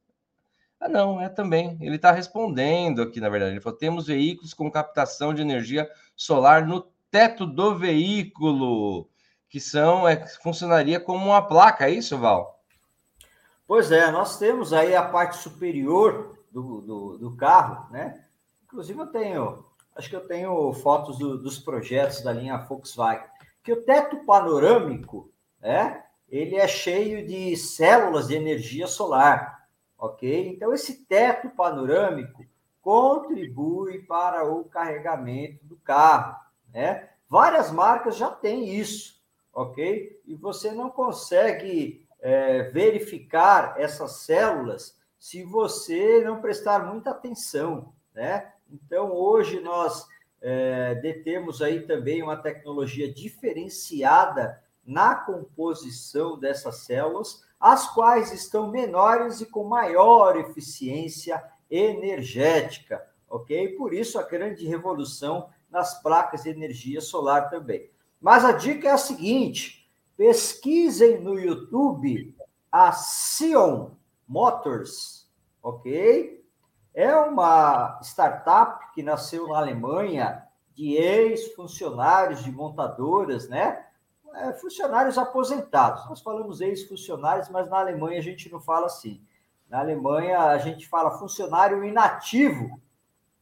Ah, 0.79 0.89
não, 0.89 1.21
é 1.21 1.29
também. 1.29 1.79
Ele 1.81 1.97
está 1.97 2.13
respondendo 2.13 3.03
aqui, 3.03 3.21
na 3.21 3.29
verdade. 3.29 3.53
Ele 3.53 3.61
falou: 3.61 3.79
temos 3.79 4.07
veículos 4.07 4.53
com 4.53 4.71
captação 4.71 5.33
de 5.33 5.41
energia 5.41 5.89
solar 6.15 6.67
no 6.67 6.87
teto 7.11 7.47
do 7.47 7.77
veículo, 7.77 9.09
que 9.49 9.59
são, 9.59 10.07
é, 10.07 10.27
funcionaria 10.43 11.01
como 11.01 11.27
uma 11.27 11.41
placa, 11.41 11.89
é 11.89 11.91
isso, 11.91 12.19
Val? 12.19 12.63
Pois 13.67 13.91
é, 13.91 14.11
nós 14.11 14.39
temos 14.39 14.73
aí 14.73 14.95
a 14.95 15.03
parte 15.03 15.39
superior 15.39 16.39
do, 16.57 16.81
do, 16.81 17.19
do 17.19 17.37
carro, 17.37 17.91
né? 17.93 18.25
Inclusive, 18.65 18.99
eu 18.99 19.07
tenho 19.09 19.67
acho 19.95 20.09
que 20.11 20.17
eu 20.17 20.27
tenho 20.27 20.73
fotos 20.75 21.19
do, 21.19 21.39
dos 21.39 21.59
projetos 21.59 22.23
da 22.23 22.33
linha 22.33 22.59
Volkswagen, 22.59 23.29
que 23.63 23.73
o 23.73 23.83
teto 23.83 24.25
panorâmico, 24.25 25.31
né, 25.61 26.05
ele 26.29 26.57
é 26.57 26.69
cheio 26.69 27.27
de 27.27 27.57
células 27.57 28.29
de 28.29 28.35
energia 28.35 28.87
solar, 28.87 29.67
ok? 29.99 30.49
Então, 30.49 30.73
esse 30.73 31.07
teto 31.07 31.49
panorâmico 31.51 32.45
contribui 32.83 34.03
para 34.03 34.45
o 34.45 34.65
carregamento 34.65 35.65
do 35.65 35.77
carro, 35.77 36.37
né? 36.73 37.09
Várias 37.29 37.71
marcas 37.71 38.17
já 38.17 38.31
têm 38.31 38.75
isso, 38.75 39.21
ok? 39.53 40.21
E 40.27 40.35
você 40.35 40.71
não 40.73 40.91
consegue 40.91 42.07
é, 42.21 42.65
verificar 42.71 43.81
essas 43.81 44.19
células 44.21 44.97
se 45.27 45.43
você 45.43 46.23
não 46.23 46.41
prestar 46.41 46.87
muita 46.87 47.11
atenção, 47.11 47.93
né? 48.15 48.53
Então, 48.71 49.11
hoje 49.11 49.59
nós 49.59 50.07
é, 50.41 50.95
detemos 50.95 51.61
aí 51.61 51.81
também 51.81 52.23
uma 52.23 52.37
tecnologia 52.37 53.13
diferenciada 53.13 54.63
na 54.87 55.17
composição 55.17 56.39
dessas 56.39 56.77
células, 56.85 57.43
as 57.59 57.93
quais 57.93 58.33
estão 58.33 58.71
menores 58.71 59.41
e 59.41 59.47
com 59.47 59.65
maior 59.65 60.37
eficiência 60.37 61.43
energética, 61.69 63.05
ok? 63.29 63.71
Por 63.71 63.93
isso 63.93 64.21
a 64.21 64.23
grande 64.23 64.65
revolução 64.65 65.49
nas 65.69 66.01
placas 66.01 66.45
de 66.45 66.51
energia 66.51 67.01
solar 67.01 67.51
também. 67.51 67.91
Mas 68.21 68.45
a 68.45 68.53
dica 68.53 68.91
é 68.91 68.93
a 68.93 68.97
seguinte: 68.97 69.91
pesquisem 70.17 71.21
no 71.21 71.37
YouTube 71.37 72.33
a 72.71 72.93
Sion 72.93 73.91
Motors, 74.27 75.31
ok? 75.63 76.45
É 76.95 77.15
uma 77.17 77.99
startup 78.03 78.93
que 78.93 79.03
nasceu 79.03 79.49
na 79.49 79.59
Alemanha 79.59 80.43
de 80.75 80.95
ex-funcionários 80.95 82.43
de 82.43 82.51
montadoras, 82.51 83.49
né? 83.49 83.85
É, 84.35 84.53
funcionários 84.55 85.17
aposentados. 85.17 86.07
Nós 86.09 86.21
falamos 86.21 86.61
ex-funcionários, 86.61 87.49
mas 87.49 87.69
na 87.71 87.79
Alemanha 87.79 88.19
a 88.19 88.23
gente 88.23 88.51
não 88.53 88.61
fala 88.61 88.87
assim. 88.87 89.23
Na 89.69 89.81
Alemanha 89.81 90.41
a 90.41 90.59
gente 90.59 90.87
fala 90.87 91.19
funcionário 91.19 91.83
inativo, 91.85 92.81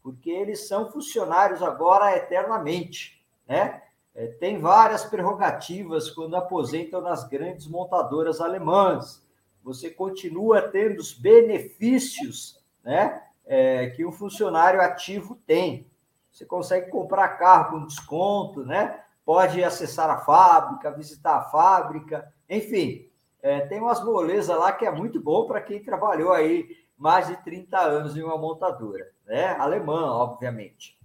porque 0.02 0.30
eles 0.30 0.68
são 0.68 0.90
funcionários 0.90 1.62
agora 1.62 2.16
eternamente, 2.16 3.24
né? 3.46 3.82
É, 4.14 4.28
tem 4.28 4.60
várias 4.60 5.04
prerrogativas 5.04 6.08
quando 6.08 6.36
aposentam 6.36 7.00
nas 7.00 7.24
grandes 7.24 7.66
montadoras 7.66 8.40
alemãs. 8.40 9.24
Você 9.64 9.90
continua 9.90 10.62
tendo 10.62 11.00
os 11.00 11.12
benefícios, 11.12 12.62
né? 12.85 13.21
é, 13.47 13.90
que 13.90 14.04
um 14.04 14.12
funcionário 14.12 14.80
ativo 14.80 15.37
tem. 15.47 15.90
Você 16.30 16.44
consegue 16.44 16.90
comprar 16.90 17.28
carro 17.38 17.73
com 17.73 17.87
desconto, 17.87 18.64
né? 18.64 19.00
Pode 19.25 19.62
acessar 19.62 20.11
a 20.11 20.18
fábrica, 20.18 20.90
visitar 20.90 21.37
a 21.37 21.42
fábrica, 21.42 22.33
enfim, 22.49 23.09
é, 23.40 23.61
tem 23.61 23.80
umas 23.80 24.02
molezas 24.02 24.56
lá 24.56 24.73
que 24.73 24.85
é 24.85 24.90
muito 24.90 25.21
bom 25.21 25.47
para 25.47 25.61
quem 25.61 25.83
trabalhou 25.83 26.33
aí 26.33 26.68
mais 26.97 27.26
de 27.26 27.37
30 27.42 27.78
anos 27.78 28.16
em 28.16 28.23
uma 28.23 28.38
montadora, 28.38 29.11
né? 29.26 29.56
Alemã, 29.59 30.11
obviamente. 30.12 30.99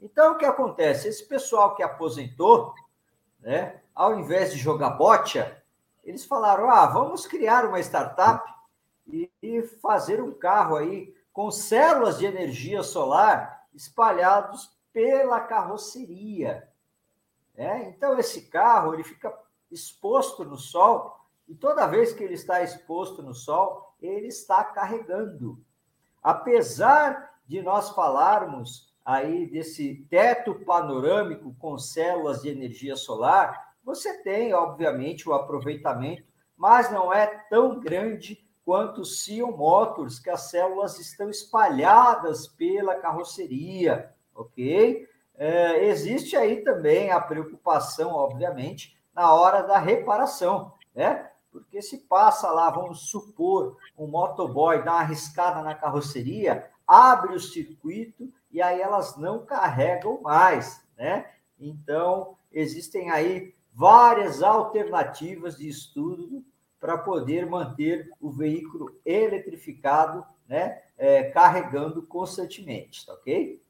Então, 0.00 0.32
o 0.32 0.38
que 0.38 0.44
acontece? 0.44 1.08
Esse 1.08 1.26
pessoal 1.26 1.74
que 1.74 1.82
aposentou, 1.82 2.74
né? 3.40 3.80
Ao 3.94 4.18
invés 4.18 4.52
de 4.52 4.58
jogar 4.58 4.90
bocha, 4.90 5.62
eles 6.04 6.24
falaram: 6.24 6.70
ah, 6.70 6.86
vamos 6.86 7.26
criar 7.26 7.64
uma 7.64 7.80
startup 7.80 8.52
e, 9.06 9.30
fazer 9.80 10.22
um 10.22 10.32
carro 10.32 10.76
aí 10.76 11.14
com 11.32 11.50
células 11.50 12.18
de 12.18 12.26
energia 12.26 12.82
solar 12.82 13.66
espalhados 13.74 14.70
pela 14.92 15.40
carroceria. 15.40 16.68
É? 17.56 17.84
Então, 17.88 18.18
esse 18.18 18.42
carro 18.42 18.94
ele 18.94 19.04
fica 19.04 19.36
exposto 19.70 20.44
no 20.44 20.56
sol, 20.56 21.20
e 21.48 21.54
toda 21.54 21.86
vez 21.86 22.12
que 22.12 22.22
ele 22.22 22.34
está 22.34 22.62
exposto 22.62 23.22
no 23.22 23.34
sol, 23.34 23.94
ele 24.00 24.28
está 24.28 24.64
carregando. 24.64 25.62
Apesar 26.22 27.34
de 27.46 27.60
nós 27.60 27.90
falarmos 27.90 28.92
aí 29.04 29.46
desse 29.46 30.06
teto 30.08 30.54
panorâmico 30.54 31.54
com 31.58 31.76
células 31.76 32.42
de 32.42 32.48
energia 32.48 32.96
solar, 32.96 33.63
você 33.84 34.22
tem, 34.22 34.54
obviamente, 34.54 35.28
o 35.28 35.34
aproveitamento, 35.34 36.24
mas 36.56 36.90
não 36.90 37.12
é 37.12 37.26
tão 37.50 37.78
grande 37.78 38.42
quanto 38.64 39.02
o 39.02 39.04
Sion 39.04 39.50
Motors, 39.50 40.18
que 40.18 40.30
as 40.30 40.48
células 40.50 40.98
estão 40.98 41.28
espalhadas 41.28 42.48
pela 42.48 42.94
carroceria, 42.94 44.10
ok? 44.34 45.06
É, 45.36 45.84
existe 45.84 46.36
aí 46.36 46.62
também 46.62 47.10
a 47.10 47.20
preocupação, 47.20 48.12
obviamente, 48.12 48.96
na 49.14 49.32
hora 49.34 49.62
da 49.62 49.78
reparação, 49.78 50.72
né? 50.94 51.30
Porque 51.52 51.82
se 51.82 51.98
passa 51.98 52.50
lá, 52.50 52.70
vamos 52.70 53.10
supor, 53.10 53.76
um 53.96 54.06
motoboy 54.06 54.82
dá 54.82 54.92
uma 54.92 55.00
arriscada 55.00 55.62
na 55.62 55.74
carroceria, 55.74 56.68
abre 56.86 57.34
o 57.34 57.40
circuito 57.40 58.32
e 58.50 58.62
aí 58.62 58.80
elas 58.80 59.16
não 59.16 59.44
carregam 59.44 60.20
mais, 60.22 60.84
né? 60.96 61.30
Então, 61.58 62.36
existem 62.50 63.10
aí 63.10 63.54
várias 63.74 64.42
alternativas 64.42 65.56
de 65.56 65.68
estudo 65.68 66.44
para 66.78 66.96
poder 66.98 67.46
manter 67.46 68.10
o 68.20 68.30
veículo 68.30 69.00
eletrificado, 69.04 70.24
né? 70.48 70.82
É, 70.96 71.24
carregando 71.24 72.06
constantemente, 72.06 73.04
tá 73.04 73.14
ok? 73.14 73.60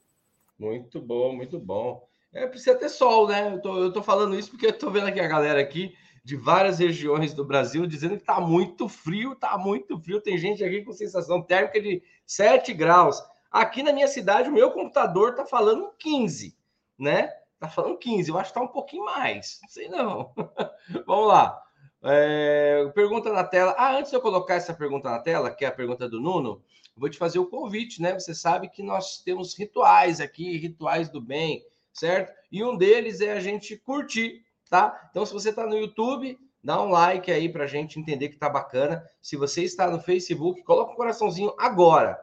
Muito 0.58 1.00
bom, 1.00 1.34
muito 1.34 1.58
bom. 1.58 2.06
É, 2.32 2.46
precisa 2.46 2.76
ter 2.76 2.88
sol, 2.88 3.28
né? 3.28 3.54
Eu 3.54 3.62
tô, 3.62 3.78
eu 3.78 3.92
tô 3.92 4.02
falando 4.02 4.38
isso 4.38 4.50
porque 4.50 4.66
eu 4.66 4.78
tô 4.78 4.90
vendo 4.90 5.06
aqui 5.06 5.20
a 5.20 5.28
galera 5.28 5.60
aqui 5.60 5.96
de 6.24 6.36
várias 6.36 6.78
regiões 6.78 7.32
do 7.32 7.44
Brasil 7.44 7.86
dizendo 7.86 8.18
que 8.18 8.24
tá 8.24 8.40
muito 8.40 8.88
frio, 8.88 9.36
tá 9.36 9.56
muito 9.56 9.98
frio. 10.00 10.20
Tem 10.20 10.36
gente 10.36 10.64
aqui 10.64 10.82
com 10.82 10.92
sensação 10.92 11.40
térmica 11.40 11.80
de 11.80 12.02
7 12.26 12.74
graus. 12.74 13.22
Aqui 13.50 13.82
na 13.82 13.92
minha 13.92 14.08
cidade, 14.08 14.48
o 14.48 14.52
meu 14.52 14.72
computador 14.72 15.34
tá 15.34 15.46
falando 15.46 15.92
15, 15.98 16.56
né? 16.98 17.30
Tá 17.58 17.68
falando 17.68 17.98
15, 17.98 18.30
eu 18.30 18.38
acho 18.38 18.50
que 18.50 18.58
tá 18.58 18.64
um 18.64 18.68
pouquinho 18.68 19.04
mais. 19.04 19.58
Não 19.62 19.68
sei 19.68 19.88
não. 19.88 20.32
Vamos 21.06 21.28
lá. 21.28 21.60
É, 22.02 22.90
pergunta 22.94 23.32
na 23.32 23.42
tela. 23.42 23.74
Ah, 23.78 23.96
antes 23.96 24.10
de 24.10 24.16
eu 24.16 24.20
colocar 24.20 24.54
essa 24.54 24.74
pergunta 24.74 25.10
na 25.10 25.18
tela, 25.20 25.50
que 25.50 25.64
é 25.64 25.68
a 25.68 25.72
pergunta 25.72 26.06
do 26.06 26.20
Nuno, 26.20 26.62
vou 26.94 27.08
te 27.08 27.16
fazer 27.16 27.38
o 27.38 27.46
convite, 27.46 28.02
né? 28.02 28.12
Você 28.12 28.34
sabe 28.34 28.68
que 28.68 28.82
nós 28.82 29.22
temos 29.22 29.56
rituais 29.56 30.20
aqui, 30.20 30.58
rituais 30.58 31.08
do 31.08 31.20
bem, 31.20 31.64
certo? 31.94 32.32
E 32.52 32.62
um 32.62 32.76
deles 32.76 33.22
é 33.22 33.32
a 33.32 33.40
gente 33.40 33.76
curtir, 33.78 34.44
tá? 34.68 35.08
Então, 35.10 35.24
se 35.24 35.32
você 35.32 35.48
está 35.48 35.66
no 35.66 35.78
YouTube, 35.78 36.38
dá 36.62 36.82
um 36.82 36.90
like 36.90 37.32
aí 37.32 37.48
para 37.48 37.64
a 37.64 37.68
gente 37.68 37.98
entender 37.98 38.28
que 38.28 38.36
tá 38.36 38.50
bacana. 38.50 39.02
Se 39.22 39.34
você 39.36 39.62
está 39.62 39.90
no 39.90 39.98
Facebook, 39.98 40.62
coloca 40.62 40.92
um 40.92 40.96
coraçãozinho 40.96 41.54
agora. 41.58 42.20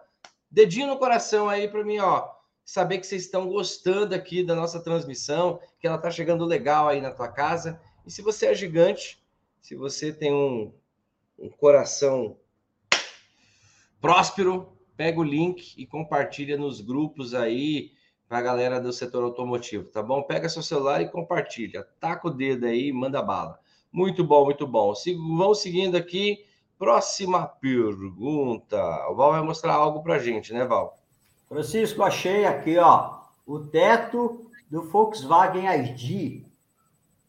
Dedinho 0.50 0.88
no 0.88 0.98
coração 0.98 1.50
aí 1.50 1.68
para 1.68 1.84
mim, 1.84 1.98
ó. 1.98 2.30
Saber 2.64 3.00
que 3.00 3.08
vocês 3.08 3.24
estão 3.24 3.48
gostando 3.48 4.16
aqui 4.16 4.44
da 4.44 4.56
nossa 4.56 4.82
transmissão, 4.82 5.60
que 5.80 5.88
ela 5.88 5.98
tá 5.98 6.10
chegando 6.10 6.46
legal 6.46 6.88
aí 6.88 7.02
na 7.02 7.12
tua 7.12 7.28
casa. 7.28 7.82
E 8.06 8.12
se 8.12 8.22
você 8.22 8.48
é 8.48 8.56
gigante, 8.56 9.22
se 9.62 9.76
você 9.76 10.12
tem 10.14 10.34
um, 10.34 10.74
um 11.38 11.50
coração 11.50 12.38
próspero, 14.00 14.78
pega 14.96 15.20
o 15.20 15.24
link 15.24 15.74
e 15.78 15.86
compartilha 15.86 16.58
nos 16.58 16.82
grupos 16.82 17.34
aí 17.34 17.92
para 18.28 18.38
a 18.38 18.42
galera 18.42 18.80
do 18.80 18.94
setor 18.94 19.24
automotivo, 19.24 19.90
tá 19.90 20.02
bom? 20.02 20.24
Pega 20.24 20.48
seu 20.48 20.64
celular 20.64 21.02
e 21.02 21.10
compartilha. 21.10 21.86
Taca 22.00 22.30
o 22.30 22.32
dedo 22.32 22.66
aí, 22.66 22.92
manda 22.94 23.22
bala. 23.22 23.60
Muito 23.92 24.24
bom, 24.24 24.46
muito 24.46 24.66
bom. 24.66 24.96
Sigo, 24.96 25.20
vamos 25.38 25.62
seguindo 25.62 25.98
aqui. 25.98 26.46
Próxima 26.78 27.46
pergunta. 27.46 28.78
O 29.10 29.16
Val 29.16 29.32
vai 29.32 29.42
mostrar 29.42 29.74
algo 29.74 30.02
para 30.02 30.18
gente, 30.18 30.54
né, 30.54 30.64
Val? 30.64 31.01
Francisco, 31.52 32.02
achei 32.02 32.46
aqui, 32.46 32.78
ó, 32.78 33.20
o 33.46 33.60
teto 33.60 34.50
do 34.70 34.84
Volkswagen 34.84 35.68
ID. 35.68 36.46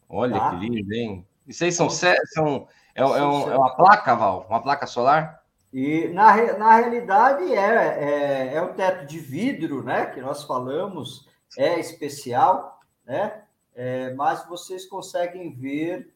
Olha 0.08 0.38
tá? 0.38 0.50
que 0.50 0.56
lindo, 0.68 0.94
hein? 0.94 1.26
Isso 1.44 1.64
aí 1.64 1.72
são, 1.72 1.90
são, 1.90 2.68
é, 2.94 3.02
é, 3.02 3.04
um, 3.04 3.50
é 3.50 3.56
uma 3.56 3.74
placa, 3.74 4.14
Val? 4.14 4.46
Uma 4.48 4.62
placa 4.62 4.86
solar? 4.86 5.42
E 5.72 6.06
na, 6.10 6.56
na 6.56 6.76
realidade 6.76 7.52
é, 7.52 7.58
é, 7.58 8.54
é 8.54 8.62
o 8.62 8.72
teto 8.74 9.06
de 9.06 9.18
vidro, 9.18 9.82
né? 9.82 10.06
Que 10.06 10.20
nós 10.20 10.44
falamos, 10.44 11.28
é 11.58 11.80
especial, 11.80 12.80
né? 13.04 13.42
É, 13.74 14.14
mas 14.14 14.46
vocês 14.46 14.86
conseguem 14.86 15.52
ver, 15.52 16.14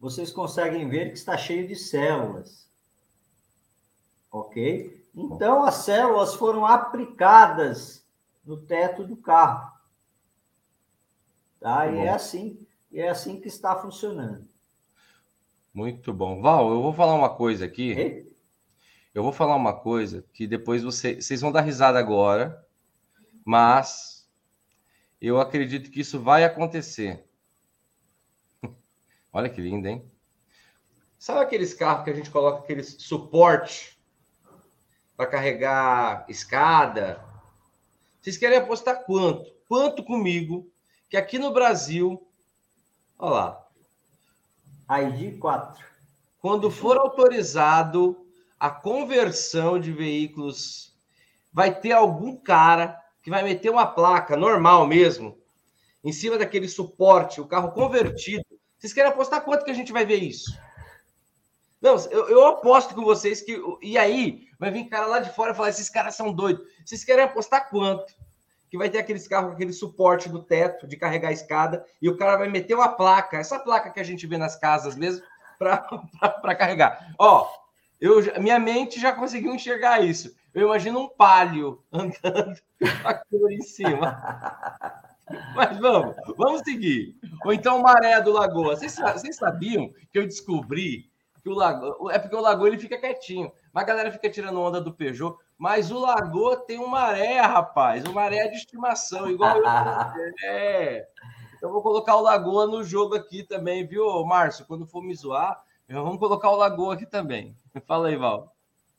vocês 0.00 0.32
conseguem 0.32 0.88
ver 0.88 1.10
que 1.10 1.18
está 1.18 1.36
cheio 1.36 1.68
de 1.68 1.76
células, 1.76 2.70
ok? 4.32 5.03
Então 5.14 5.64
as 5.64 5.76
células 5.76 6.34
foram 6.34 6.66
aplicadas 6.66 8.04
no 8.44 8.56
teto 8.56 9.04
do 9.04 9.16
carro, 9.16 9.72
tá? 11.60 11.86
E 11.86 11.98
é 11.98 12.10
assim, 12.10 12.66
e 12.90 13.00
é 13.00 13.08
assim 13.08 13.40
que 13.40 13.48
está 13.48 13.76
funcionando. 13.76 14.46
Muito 15.72 16.12
bom. 16.12 16.40
Val, 16.40 16.70
eu 16.70 16.82
vou 16.82 16.92
falar 16.92 17.14
uma 17.14 17.34
coisa 17.34 17.64
aqui. 17.64 18.26
Eu 19.14 19.22
vou 19.22 19.32
falar 19.32 19.54
uma 19.54 19.72
coisa 19.72 20.24
que 20.32 20.46
depois 20.46 20.82
você, 20.82 21.20
vocês 21.20 21.40
vão 21.40 21.52
dar 21.52 21.60
risada 21.60 21.98
agora, 21.98 22.66
mas 23.44 24.28
eu 25.20 25.40
acredito 25.40 25.90
que 25.90 26.00
isso 26.00 26.20
vai 26.20 26.44
acontecer. 26.44 27.24
Olha 29.32 29.48
que 29.48 29.60
lindo, 29.60 29.86
hein? 29.86 30.04
Sabe 31.18 31.40
aqueles 31.40 31.72
carros 31.72 32.04
que 32.04 32.10
a 32.10 32.14
gente 32.14 32.30
coloca 32.30 32.58
aquele 32.58 32.82
suporte 32.82 33.93
para 35.16 35.26
carregar 35.26 36.24
escada? 36.28 37.22
Vocês 38.20 38.36
querem 38.36 38.58
apostar 38.58 39.04
quanto? 39.04 39.52
Quanto 39.68 40.04
comigo 40.04 40.70
que 41.08 41.16
aqui 41.16 41.38
no 41.38 41.52
Brasil 41.52 42.24
Olha 43.18 43.30
lá. 43.30 43.66
ID 45.00 45.38
4. 45.38 45.84
Quando 46.40 46.70
for 46.70 46.98
autorizado 46.98 48.26
a 48.58 48.68
conversão 48.68 49.78
de 49.78 49.92
veículos, 49.92 50.94
vai 51.52 51.74
ter 51.74 51.92
algum 51.92 52.36
cara 52.36 53.00
que 53.22 53.30
vai 53.30 53.42
meter 53.42 53.70
uma 53.70 53.86
placa 53.86 54.36
normal 54.36 54.86
mesmo, 54.86 55.38
em 56.02 56.12
cima 56.12 56.36
daquele 56.36 56.68
suporte, 56.68 57.40
o 57.40 57.46
carro 57.46 57.72
convertido. 57.72 58.44
Vocês 58.78 58.92
querem 58.92 59.10
apostar 59.10 59.42
quanto 59.42 59.64
que 59.64 59.70
a 59.70 59.74
gente 59.74 59.92
vai 59.92 60.04
ver 60.04 60.22
isso? 60.22 60.54
Não, 61.84 61.96
eu, 62.10 62.30
eu 62.30 62.46
aposto 62.46 62.94
com 62.94 63.04
vocês 63.04 63.42
que. 63.42 63.62
E 63.82 63.98
aí, 63.98 64.48
vai 64.58 64.70
vir 64.70 64.88
cara 64.88 65.04
lá 65.04 65.18
de 65.18 65.28
fora 65.34 65.52
e 65.52 65.54
falar: 65.54 65.68
esses 65.68 65.90
caras 65.90 66.14
são 66.14 66.32
doidos. 66.32 66.66
Vocês 66.82 67.04
querem 67.04 67.24
apostar 67.24 67.68
quanto? 67.68 68.14
que 68.70 68.78
vai 68.78 68.90
ter 68.90 68.98
aqueles 68.98 69.28
carros 69.28 69.50
com 69.50 69.54
aquele 69.54 69.72
suporte 69.72 70.28
do 70.28 70.42
teto 70.42 70.84
de 70.84 70.96
carregar 70.96 71.28
a 71.28 71.32
escada 71.32 71.86
e 72.02 72.08
o 72.08 72.16
cara 72.16 72.36
vai 72.36 72.48
meter 72.48 72.74
uma 72.74 72.88
placa, 72.88 73.36
essa 73.36 73.56
placa 73.56 73.88
que 73.88 74.00
a 74.00 74.02
gente 74.02 74.26
vê 74.26 74.36
nas 74.36 74.56
casas 74.56 74.96
mesmo, 74.96 75.24
para 75.60 76.56
carregar. 76.56 77.14
Ó, 77.16 77.48
eu, 78.00 78.20
minha 78.42 78.58
mente 78.58 78.98
já 78.98 79.12
conseguiu 79.12 79.54
enxergar 79.54 80.00
isso. 80.00 80.34
Eu 80.52 80.66
imagino 80.66 80.98
um 80.98 81.08
palio 81.08 81.84
andando 81.92 82.60
com 83.00 83.08
aquilo 83.08 83.48
em 83.48 83.62
cima. 83.62 84.20
Mas 85.54 85.78
vamos, 85.78 86.16
vamos 86.36 86.62
seguir. 86.62 87.16
Ou 87.44 87.52
então 87.52 87.80
maré 87.80 88.20
do 88.20 88.32
Lagoa. 88.32 88.74
Vocês 88.74 89.36
sabiam 89.36 89.92
que 90.10 90.18
eu 90.18 90.26
descobri 90.26 91.13
que 91.44 91.50
o 91.50 91.54
Lagoa. 91.54 92.10
É 92.10 92.18
porque 92.18 92.34
o 92.34 92.40
Lagoa 92.40 92.68
ele 92.68 92.78
fica 92.78 92.98
quietinho. 92.98 93.52
Mas 93.70 93.84
a 93.84 93.86
galera 93.86 94.10
fica 94.10 94.30
tirando 94.30 94.58
onda 94.58 94.80
do 94.80 94.94
Peugeot. 94.94 95.36
Mas 95.58 95.90
o 95.90 95.98
Lagoa 95.98 96.56
tem 96.56 96.78
um 96.80 96.86
maré, 96.86 97.38
rapaz. 97.40 98.02
O 98.04 98.14
maré 98.14 98.48
de 98.48 98.56
estimação, 98.56 99.30
igual 99.30 99.58
eu. 99.58 99.64
É. 100.42 101.06
Então 101.56 101.70
vou 101.70 101.82
colocar 101.82 102.16
o 102.16 102.22
Lagoa 102.22 102.66
no 102.66 102.82
jogo 102.82 103.14
aqui 103.14 103.42
também, 103.42 103.86
viu, 103.86 104.24
Márcio? 104.24 104.64
Quando 104.66 104.86
for 104.86 105.02
me 105.02 105.14
zoar, 105.14 105.62
vamos 105.88 106.18
colocar 106.18 106.50
o 106.50 106.56
Lagoa 106.56 106.94
aqui 106.94 107.04
também. 107.04 107.54
Fala 107.86 108.08
aí, 108.08 108.16
Val. 108.16 108.54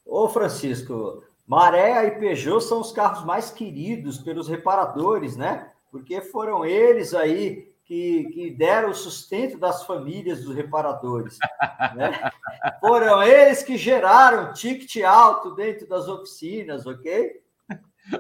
Ô, 0.05 0.29
Francisco, 0.29 1.23
Maré 1.47 2.05
e 2.05 2.11
Peugeot 2.11 2.61
são 2.61 2.79
os 2.79 2.91
carros 2.91 3.25
mais 3.25 3.49
queridos 3.49 4.19
pelos 4.19 4.47
reparadores, 4.47 5.35
né? 5.35 5.71
Porque 5.91 6.21
foram 6.21 6.63
eles 6.63 7.13
aí 7.15 7.73
que, 7.85 8.25
que 8.33 8.51
deram 8.51 8.89
o 8.89 8.95
sustento 8.95 9.59
das 9.59 9.85
famílias 9.85 10.43
dos 10.43 10.55
reparadores. 10.55 11.37
Né? 11.95 12.31
Foram 12.81 13.21
eles 13.21 13.61
que 13.61 13.77
geraram 13.77 14.53
ticket 14.53 15.03
alto 15.03 15.53
dentro 15.53 15.87
das 15.87 16.07
oficinas, 16.07 16.85
ok? 16.87 17.43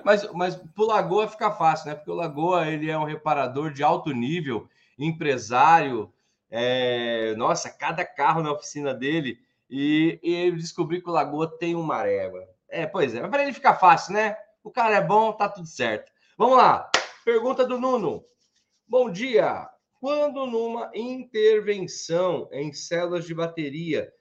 Mas, 0.03 0.31
mas 0.33 0.55
para 0.55 0.83
o 0.83 0.87
Lagoa 0.87 1.27
fica 1.27 1.51
fácil, 1.51 1.89
né? 1.89 1.95
Porque 1.95 2.09
o 2.09 2.15
Lagoa 2.15 2.67
ele 2.67 2.89
é 2.89 2.97
um 2.97 3.03
reparador 3.03 3.71
de 3.71 3.83
alto 3.83 4.11
nível, 4.11 4.67
empresário. 4.97 6.11
É... 6.49 7.35
Nossa, 7.35 7.69
cada 7.69 8.05
carro 8.05 8.41
na 8.41 8.51
oficina 8.51 8.93
dele. 8.93 9.39
E, 9.69 10.19
e 10.23 10.47
eu 10.47 10.55
descobri 10.55 11.01
que 11.01 11.09
o 11.09 11.13
Lagoa 11.13 11.47
tem 11.47 11.75
uma 11.75 12.03
régua. 12.03 12.47
É, 12.69 12.85
pois 12.85 13.15
é. 13.15 13.21
Mas 13.21 13.29
para 13.29 13.43
ele 13.43 13.53
ficar 13.53 13.75
fácil, 13.75 14.13
né? 14.13 14.37
O 14.63 14.71
cara 14.71 14.95
é 14.95 15.01
bom, 15.01 15.31
tá 15.33 15.49
tudo 15.49 15.67
certo. 15.67 16.11
Vamos 16.37 16.57
lá. 16.57 16.89
Pergunta 17.23 17.65
do 17.65 17.79
Nuno. 17.79 18.23
Bom 18.87 19.09
dia. 19.09 19.67
Quando 19.99 20.45
numa 20.45 20.91
intervenção 20.93 22.47
em 22.51 22.71
células 22.71 23.25
de 23.25 23.33
bateria 23.33 24.13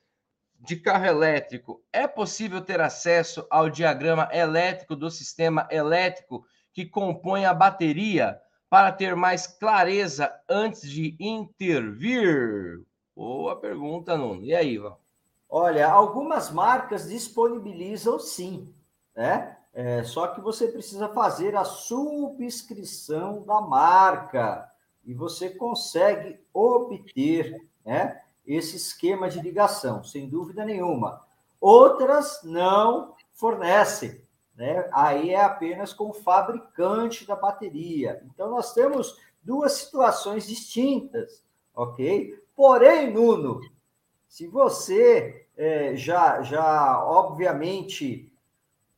de 0.58 0.76
carro 0.76 1.04
elétrico, 1.04 1.84
é 1.92 2.08
possível 2.08 2.62
ter 2.62 2.80
acesso 2.80 3.46
ao 3.50 3.68
diagrama 3.68 4.26
elétrico 4.32 4.96
do 4.96 5.10
sistema 5.10 5.68
elétrico 5.70 6.46
que 6.72 6.86
compõe 6.86 7.44
a 7.44 7.52
bateria 7.52 8.40
para 8.70 8.90
ter 8.90 9.14
mais 9.14 9.46
clareza 9.46 10.34
antes 10.48 10.90
de 10.90 11.14
intervir? 11.20 12.82
Boa 13.14 13.60
pergunta, 13.60 14.16
Nuno. 14.16 14.42
E 14.42 14.54
aí, 14.54 14.78
Val? 14.78 14.98
Olha, 15.46 15.86
algumas 15.86 16.50
marcas 16.50 17.10
disponibilizam 17.10 18.18
sim, 18.18 18.74
né? 19.14 19.53
É, 19.74 20.04
só 20.04 20.28
que 20.28 20.40
você 20.40 20.68
precisa 20.68 21.08
fazer 21.08 21.56
a 21.56 21.64
subscrição 21.64 23.42
da 23.42 23.60
marca 23.60 24.70
e 25.04 25.12
você 25.12 25.50
consegue 25.50 26.38
obter, 26.52 27.68
né? 27.84 28.20
esse 28.46 28.76
esquema 28.76 29.28
de 29.28 29.40
ligação, 29.40 30.04
sem 30.04 30.28
dúvida 30.28 30.64
nenhuma. 30.64 31.22
Outras 31.60 32.40
não 32.44 33.14
fornecem, 33.32 34.22
né? 34.54 34.88
Aí 34.92 35.30
é 35.30 35.40
apenas 35.40 35.92
com 35.92 36.10
o 36.10 36.14
fabricante 36.14 37.26
da 37.26 37.34
bateria. 37.34 38.22
Então 38.26 38.50
nós 38.50 38.72
temos 38.74 39.18
duas 39.42 39.72
situações 39.72 40.46
distintas, 40.46 41.42
ok? 41.74 42.38
Porém, 42.54 43.12
Nuno, 43.12 43.60
se 44.28 44.46
você 44.46 45.46
é, 45.56 45.96
já, 45.96 46.42
já 46.42 47.02
obviamente 47.04 48.30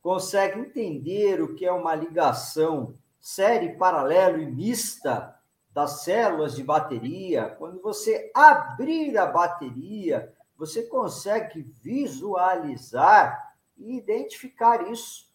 consegue 0.06 0.60
entender 0.60 1.42
o 1.42 1.56
que 1.56 1.66
é 1.66 1.72
uma 1.72 1.92
ligação 1.92 2.94
série 3.18 3.70
paralelo 3.70 4.40
e 4.40 4.46
mista, 4.46 5.36
das 5.74 6.04
células 6.04 6.54
de 6.54 6.62
bateria, 6.62 7.56
quando 7.58 7.82
você 7.82 8.30
abrir 8.32 9.18
a 9.18 9.26
bateria, 9.26 10.32
você 10.56 10.84
consegue 10.84 11.62
visualizar 11.82 13.52
e 13.76 13.96
identificar 13.96 14.88
isso 14.92 15.26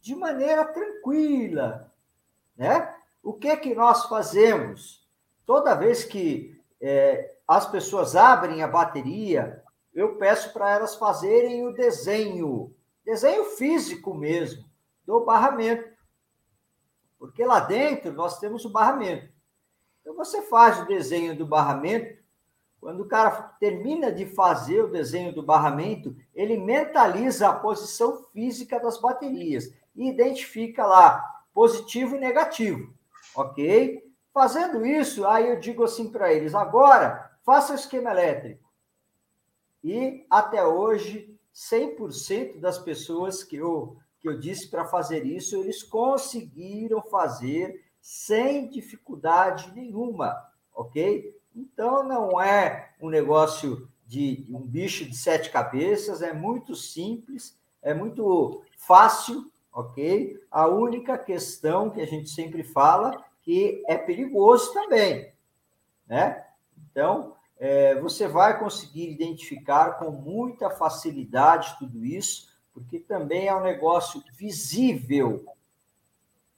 de 0.00 0.16
maneira 0.16 0.64
tranquila, 0.64 1.92
né? 2.56 2.96
O 3.22 3.32
que 3.32 3.56
que 3.58 3.76
nós 3.76 4.06
fazemos? 4.06 5.06
Toda 5.46 5.76
vez 5.76 6.02
que 6.02 6.60
é, 6.80 7.36
as 7.46 7.64
pessoas 7.64 8.16
abrem 8.16 8.60
a 8.60 8.66
bateria, 8.66 9.62
eu 9.94 10.16
peço 10.16 10.52
para 10.52 10.68
elas 10.68 10.96
fazerem 10.96 11.64
o 11.64 11.72
desenho, 11.72 12.74
desenho 13.06 13.44
físico 13.44 14.12
mesmo, 14.12 14.64
do 15.06 15.20
barramento. 15.20 15.88
Porque 17.16 17.44
lá 17.44 17.60
dentro 17.60 18.12
nós 18.12 18.40
temos 18.40 18.64
o 18.64 18.70
barramento. 18.70 19.32
Então 20.00 20.14
você 20.14 20.42
faz 20.42 20.80
o 20.80 20.86
desenho 20.86 21.36
do 21.36 21.46
barramento. 21.46 22.20
Quando 22.80 23.02
o 23.02 23.08
cara 23.08 23.30
termina 23.60 24.12
de 24.12 24.26
fazer 24.26 24.82
o 24.82 24.90
desenho 24.90 25.32
do 25.32 25.42
barramento, 25.42 26.14
ele 26.34 26.58
mentaliza 26.58 27.48
a 27.48 27.54
posição 27.54 28.24
física 28.32 28.78
das 28.78 29.00
baterias 29.00 29.72
e 29.94 30.08
identifica 30.08 30.84
lá 30.84 31.44
positivo 31.54 32.16
e 32.16 32.20
negativo, 32.20 32.92
ok? 33.34 34.04
Fazendo 34.34 34.84
isso, 34.84 35.26
aí 35.26 35.48
eu 35.48 35.58
digo 35.58 35.82
assim 35.82 36.10
para 36.10 36.32
eles: 36.32 36.54
agora 36.54 37.38
faça 37.44 37.72
o 37.72 37.76
esquema 37.76 38.10
elétrico. 38.10 38.70
E 39.82 40.26
até 40.28 40.64
hoje, 40.64 41.36
100% 41.56 42.60
das 42.60 42.78
pessoas 42.78 43.42
que 43.42 43.56
eu, 43.56 43.96
que 44.20 44.28
eu 44.28 44.38
disse 44.38 44.68
para 44.68 44.84
fazer 44.84 45.24
isso, 45.24 45.56
eles 45.56 45.82
conseguiram 45.82 47.00
fazer 47.00 47.82
sem 47.98 48.68
dificuldade 48.68 49.72
nenhuma, 49.74 50.36
ok? 50.74 51.34
Então 51.54 52.06
não 52.06 52.38
é 52.38 52.92
um 53.00 53.08
negócio 53.08 53.88
de 54.06 54.46
um 54.50 54.60
bicho 54.60 55.06
de 55.06 55.16
sete 55.16 55.50
cabeças, 55.50 56.20
é 56.20 56.32
muito 56.32 56.76
simples, 56.76 57.58
é 57.80 57.94
muito 57.94 58.62
fácil, 58.76 59.50
ok? 59.72 60.38
A 60.50 60.68
única 60.68 61.16
questão 61.16 61.88
que 61.88 62.02
a 62.02 62.06
gente 62.06 62.28
sempre 62.28 62.62
fala 62.62 63.24
que 63.42 63.82
é 63.88 63.96
perigoso 63.96 64.74
também, 64.74 65.32
né? 66.06 66.44
Então 66.90 67.35
é, 67.58 67.98
você 68.00 68.28
vai 68.28 68.58
conseguir 68.58 69.10
identificar 69.10 69.98
com 69.98 70.10
muita 70.10 70.70
facilidade 70.70 71.76
tudo 71.78 72.04
isso, 72.04 72.48
porque 72.72 72.98
também 72.98 73.48
é 73.48 73.54
um 73.54 73.62
negócio 73.62 74.22
visível, 74.32 75.44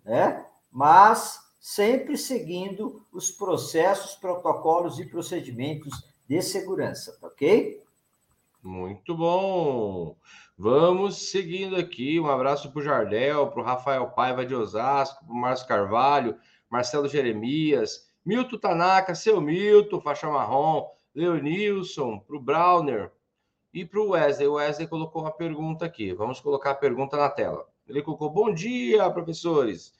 né? 0.04 0.44
mas 0.70 1.40
sempre 1.60 2.16
seguindo 2.16 3.06
os 3.12 3.30
processos, 3.30 4.16
protocolos 4.16 4.98
e 4.98 5.04
procedimentos 5.04 6.04
de 6.26 6.42
segurança, 6.42 7.16
tá 7.20 7.28
ok? 7.28 7.82
Muito 8.62 9.16
bom. 9.16 10.16
Vamos 10.56 11.30
seguindo 11.30 11.76
aqui. 11.76 12.18
Um 12.18 12.28
abraço 12.28 12.72
para 12.72 12.80
o 12.80 12.82
Jardel, 12.82 13.46
para 13.48 13.60
o 13.60 13.64
Rafael 13.64 14.08
Paiva 14.08 14.44
de 14.44 14.54
Osasco, 14.54 15.24
para 15.24 15.32
o 15.32 15.36
Márcio 15.36 15.68
Carvalho, 15.68 16.36
Marcelo 16.68 17.08
Jeremias, 17.08 18.07
Milton 18.24 18.58
Tanaka, 18.58 19.14
seu 19.14 19.40
Milton, 19.40 20.00
faixa 20.00 20.28
marrom, 20.28 20.86
Leonilson, 21.14 22.18
para 22.18 22.36
o 22.36 22.40
Browner 22.40 23.10
e 23.72 23.84
para 23.84 24.00
o 24.00 24.10
Wesley. 24.10 24.48
O 24.48 24.54
Wesley 24.54 24.86
colocou 24.86 25.22
uma 25.22 25.32
pergunta 25.32 25.84
aqui. 25.84 26.12
Vamos 26.12 26.40
colocar 26.40 26.72
a 26.72 26.74
pergunta 26.74 27.16
na 27.16 27.28
tela. 27.28 27.66
Ele 27.88 28.02
colocou: 28.02 28.30
Bom 28.30 28.52
dia, 28.52 29.10
professores. 29.10 29.92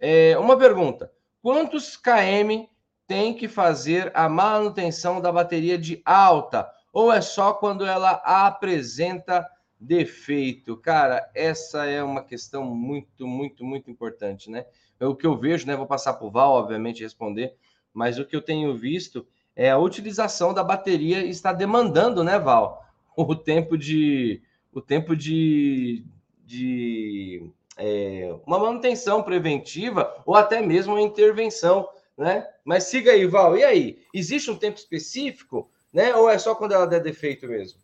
É, 0.00 0.36
uma 0.38 0.56
pergunta: 0.56 1.12
quantos 1.42 1.96
km 1.96 2.66
tem 3.06 3.34
que 3.34 3.48
fazer 3.48 4.10
a 4.14 4.28
manutenção 4.28 5.20
da 5.20 5.30
bateria 5.30 5.78
de 5.78 6.02
alta? 6.04 6.70
Ou 6.92 7.12
é 7.12 7.20
só 7.20 7.52
quando 7.52 7.84
ela 7.84 8.12
apresenta 8.24 9.46
defeito? 9.78 10.76
Cara, 10.76 11.30
essa 11.34 11.84
é 11.84 12.02
uma 12.02 12.24
questão 12.24 12.64
muito, 12.64 13.26
muito, 13.26 13.64
muito 13.64 13.90
importante, 13.90 14.50
né? 14.50 14.66
O 15.00 15.14
que 15.14 15.26
eu 15.26 15.36
vejo, 15.36 15.66
né? 15.66 15.76
Vou 15.76 15.86
passar 15.86 16.14
para 16.14 16.26
o 16.26 16.30
Val, 16.30 16.52
obviamente, 16.52 17.02
responder, 17.02 17.54
mas 17.96 18.18
o 18.18 18.26
que 18.26 18.36
eu 18.36 18.42
tenho 18.42 18.76
visto 18.76 19.26
é 19.56 19.70
a 19.70 19.78
utilização 19.78 20.52
da 20.52 20.62
bateria 20.62 21.24
está 21.24 21.50
demandando, 21.50 22.22
né, 22.22 22.38
Val? 22.38 22.84
O 23.16 23.34
tempo 23.34 23.78
de. 23.78 24.42
O 24.70 24.82
tempo 24.82 25.16
de, 25.16 26.04
de 26.44 27.50
é, 27.78 28.36
uma 28.46 28.58
manutenção 28.58 29.22
preventiva 29.22 30.14
ou 30.26 30.34
até 30.34 30.60
mesmo 30.60 30.92
uma 30.92 31.00
intervenção, 31.00 31.88
né? 32.18 32.46
Mas 32.62 32.84
siga 32.84 33.12
aí, 33.12 33.24
Val. 33.26 33.56
E 33.56 33.64
aí? 33.64 33.98
Existe 34.12 34.50
um 34.50 34.58
tempo 34.58 34.76
específico, 34.76 35.70
né? 35.90 36.14
Ou 36.14 36.28
é 36.28 36.38
só 36.38 36.54
quando 36.54 36.72
ela 36.72 36.86
der 36.86 37.00
defeito 37.00 37.48
mesmo? 37.48 37.80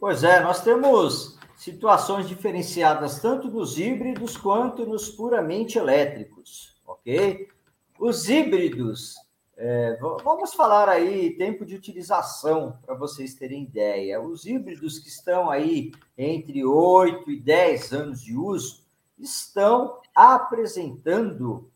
Pois 0.00 0.24
é, 0.24 0.40
nós 0.40 0.64
temos 0.64 1.38
situações 1.56 2.28
diferenciadas 2.28 3.20
tanto 3.20 3.48
nos 3.48 3.78
híbridos 3.78 4.36
quanto 4.36 4.84
nos 4.84 5.08
puramente 5.10 5.78
elétricos, 5.78 6.74
ok? 6.84 7.48
Os 7.98 8.28
híbridos, 8.28 9.14
é, 9.56 9.96
vamos 10.22 10.52
falar 10.52 10.86
aí 10.86 11.30
tempo 11.36 11.64
de 11.64 11.74
utilização 11.74 12.78
para 12.84 12.94
vocês 12.94 13.34
terem 13.34 13.62
ideia. 13.62 14.20
Os 14.20 14.44
híbridos 14.44 14.98
que 14.98 15.08
estão 15.08 15.50
aí 15.50 15.92
entre 16.16 16.62
8 16.62 17.30
e 17.30 17.40
10 17.40 17.92
anos 17.92 18.20
de 18.20 18.36
uso 18.36 18.84
estão 19.18 19.98
apresentando 20.14 21.70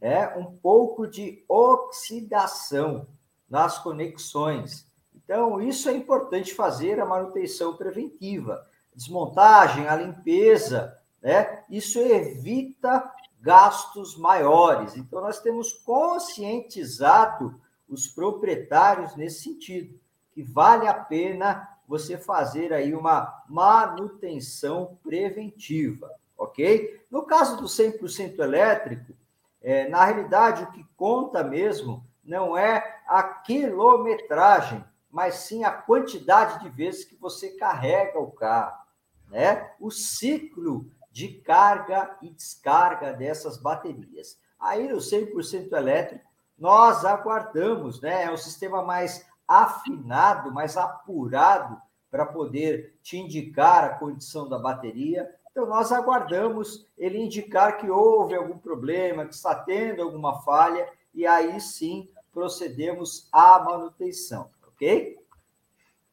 né, 0.00 0.36
um 0.36 0.46
pouco 0.46 1.06
de 1.06 1.44
oxidação 1.48 3.06
nas 3.48 3.78
conexões. 3.78 4.90
Então, 5.14 5.60
isso 5.60 5.88
é 5.88 5.92
importante 5.92 6.52
fazer 6.52 6.98
a 6.98 7.06
manutenção 7.06 7.76
preventiva. 7.76 8.66
Desmontagem, 8.92 9.86
a 9.86 9.94
limpeza, 9.94 10.98
né? 11.22 11.62
Isso 11.70 12.00
evita 12.00 13.08
gastos 13.40 14.16
maiores. 14.16 14.96
Então, 14.96 15.20
nós 15.20 15.40
temos 15.40 15.72
conscientizado 15.72 17.60
os 17.88 18.06
proprietários 18.06 19.16
nesse 19.16 19.42
sentido, 19.42 19.98
que 20.32 20.42
vale 20.42 20.86
a 20.86 20.94
pena 20.94 21.68
você 21.88 22.16
fazer 22.16 22.72
aí 22.72 22.94
uma 22.94 23.42
manutenção 23.48 24.96
preventiva, 25.02 26.08
ok? 26.38 27.04
No 27.10 27.24
caso 27.24 27.56
do 27.56 27.64
100% 27.64 28.38
elétrico, 28.38 29.12
é, 29.60 29.88
na 29.88 30.04
realidade, 30.04 30.62
o 30.62 30.70
que 30.70 30.86
conta 30.96 31.42
mesmo 31.42 32.06
não 32.24 32.56
é 32.56 33.00
a 33.08 33.22
quilometragem, 33.22 34.84
mas 35.10 35.34
sim 35.34 35.64
a 35.64 35.72
quantidade 35.72 36.62
de 36.62 36.68
vezes 36.68 37.04
que 37.04 37.16
você 37.16 37.50
carrega 37.50 38.20
o 38.20 38.30
carro, 38.30 38.84
né? 39.28 39.72
O 39.80 39.90
ciclo 39.90 40.86
de 41.10 41.28
carga 41.40 42.16
e 42.22 42.30
descarga 42.30 43.12
dessas 43.12 43.58
baterias. 43.58 44.38
Aí 44.58 44.88
no 44.88 44.98
100% 44.98 45.72
elétrico, 45.72 46.24
nós 46.58 47.04
aguardamos, 47.04 48.00
né? 48.00 48.24
É 48.24 48.30
um 48.30 48.36
sistema 48.36 48.82
mais 48.82 49.26
afinado, 49.48 50.52
mais 50.52 50.76
apurado 50.76 51.80
para 52.10 52.26
poder 52.26 52.98
te 53.02 53.16
indicar 53.16 53.84
a 53.84 53.94
condição 53.94 54.48
da 54.48 54.58
bateria. 54.58 55.28
Então, 55.50 55.66
nós 55.66 55.90
aguardamos 55.90 56.86
ele 56.96 57.18
indicar 57.18 57.78
que 57.78 57.90
houve 57.90 58.34
algum 58.34 58.58
problema, 58.58 59.24
que 59.24 59.34
está 59.34 59.54
tendo 59.54 60.02
alguma 60.02 60.40
falha, 60.42 60.88
e 61.12 61.26
aí 61.26 61.60
sim 61.60 62.08
procedemos 62.32 63.28
à 63.32 63.58
manutenção, 63.58 64.50
ok? 64.68 65.19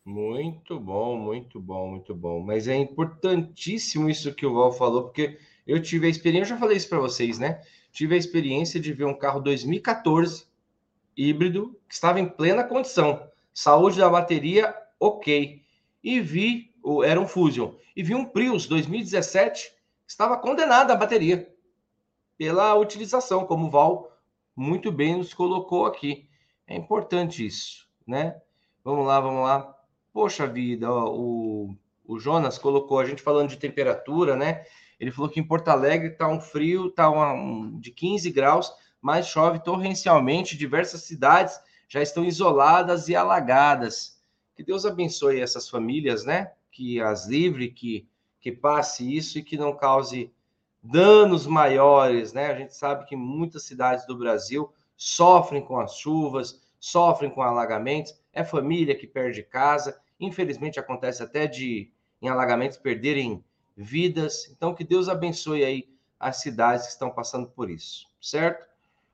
Muito 0.07 0.79
bom, 0.79 1.17
muito 1.17 1.59
bom, 1.59 1.89
muito 1.89 2.15
bom. 2.15 2.39
Mas 2.39 2.69
é 2.69 2.77
importantíssimo 2.77 4.09
isso 4.09 4.33
que 4.33 4.45
o 4.45 4.53
Val 4.53 4.71
falou, 4.71 5.03
porque 5.03 5.37
eu 5.67 5.81
tive 5.81 6.07
a 6.07 6.09
experiência, 6.09 6.53
eu 6.53 6.55
já 6.55 6.57
falei 6.57 6.77
isso 6.77 6.87
para 6.87 7.01
vocês, 7.01 7.37
né? 7.37 7.61
Tive 7.91 8.15
a 8.15 8.17
experiência 8.17 8.79
de 8.79 8.93
ver 8.93 9.03
um 9.03 9.13
carro 9.13 9.41
2014 9.41 10.47
híbrido 11.17 11.77
que 11.89 11.93
estava 11.93 12.21
em 12.21 12.29
plena 12.29 12.63
condição, 12.63 13.29
saúde 13.53 13.97
da 13.97 14.09
bateria 14.09 14.73
ok, 14.97 15.61
e 16.01 16.21
vi, 16.21 16.73
era 17.03 17.19
um 17.19 17.27
Fusion, 17.27 17.73
e 17.93 18.01
vi 18.01 18.15
um 18.15 18.23
Prius 18.23 18.65
2017 18.65 19.73
estava 20.07 20.37
condenada 20.37 20.93
a 20.93 20.95
bateria 20.95 21.53
pela 22.37 22.73
utilização, 22.75 23.45
como 23.45 23.67
o 23.67 23.69
Val 23.69 24.17
muito 24.55 24.89
bem 24.89 25.17
nos 25.17 25.33
colocou 25.33 25.85
aqui. 25.85 26.29
É 26.65 26.77
importante 26.77 27.45
isso, 27.45 27.85
né? 28.07 28.39
Vamos 28.85 29.05
lá, 29.05 29.19
vamos 29.19 29.43
lá. 29.43 29.76
Poxa 30.17 30.47
vida, 30.47 30.91
ó, 30.91 31.13
o, 31.13 31.77
o 32.03 32.17
Jonas 32.17 32.57
colocou 32.57 32.99
a 32.99 33.05
gente 33.05 33.21
falando 33.21 33.49
de 33.49 33.57
temperatura, 33.57 34.35
né? 34.35 34.65
Ele 34.99 35.11
falou 35.11 35.29
que 35.29 35.39
em 35.39 35.47
Porto 35.47 35.67
Alegre 35.67 36.07
está 36.07 36.27
um 36.27 36.41
frio, 36.41 36.87
está 36.87 37.07
um, 37.07 37.79
de 37.79 37.91
15 37.91 38.31
graus, 38.31 38.73
mas 38.99 39.27
chove 39.27 39.59
torrencialmente. 39.59 40.57
Diversas 40.57 41.03
cidades 41.03 41.59
já 41.87 42.01
estão 42.01 42.25
isoladas 42.25 43.09
e 43.09 43.15
alagadas. 43.15 44.19
Que 44.55 44.63
Deus 44.63 44.87
abençoe 44.87 45.39
essas 45.39 45.69
famílias, 45.69 46.25
né? 46.25 46.51
Que 46.71 46.99
as 46.99 47.27
livre, 47.27 47.69
que, 47.69 48.09
que 48.39 48.51
passe 48.51 49.15
isso 49.15 49.37
e 49.37 49.43
que 49.43 49.55
não 49.55 49.71
cause 49.71 50.33
danos 50.81 51.45
maiores, 51.45 52.33
né? 52.33 52.47
A 52.47 52.55
gente 52.55 52.75
sabe 52.75 53.05
que 53.05 53.15
muitas 53.15 53.65
cidades 53.65 54.07
do 54.07 54.17
Brasil 54.17 54.73
sofrem 54.95 55.63
com 55.63 55.79
as 55.79 55.95
chuvas, 55.95 56.59
sofrem 56.79 57.29
com 57.29 57.43
alagamentos. 57.43 58.19
É 58.33 58.43
família 58.43 58.95
que 58.97 59.05
perde 59.05 59.43
casa. 59.43 59.95
Infelizmente 60.19 60.79
acontece 60.79 61.21
até 61.21 61.47
de 61.47 61.91
em 62.21 62.29
alagamentos 62.29 62.77
perderem 62.77 63.43
vidas. 63.75 64.49
Então, 64.51 64.73
que 64.73 64.83
Deus 64.83 65.07
abençoe 65.07 65.63
aí 65.63 65.87
as 66.19 66.37
cidades 66.37 66.85
que 66.85 66.91
estão 66.93 67.11
passando 67.11 67.47
por 67.47 67.69
isso, 67.69 68.07
certo? 68.19 68.65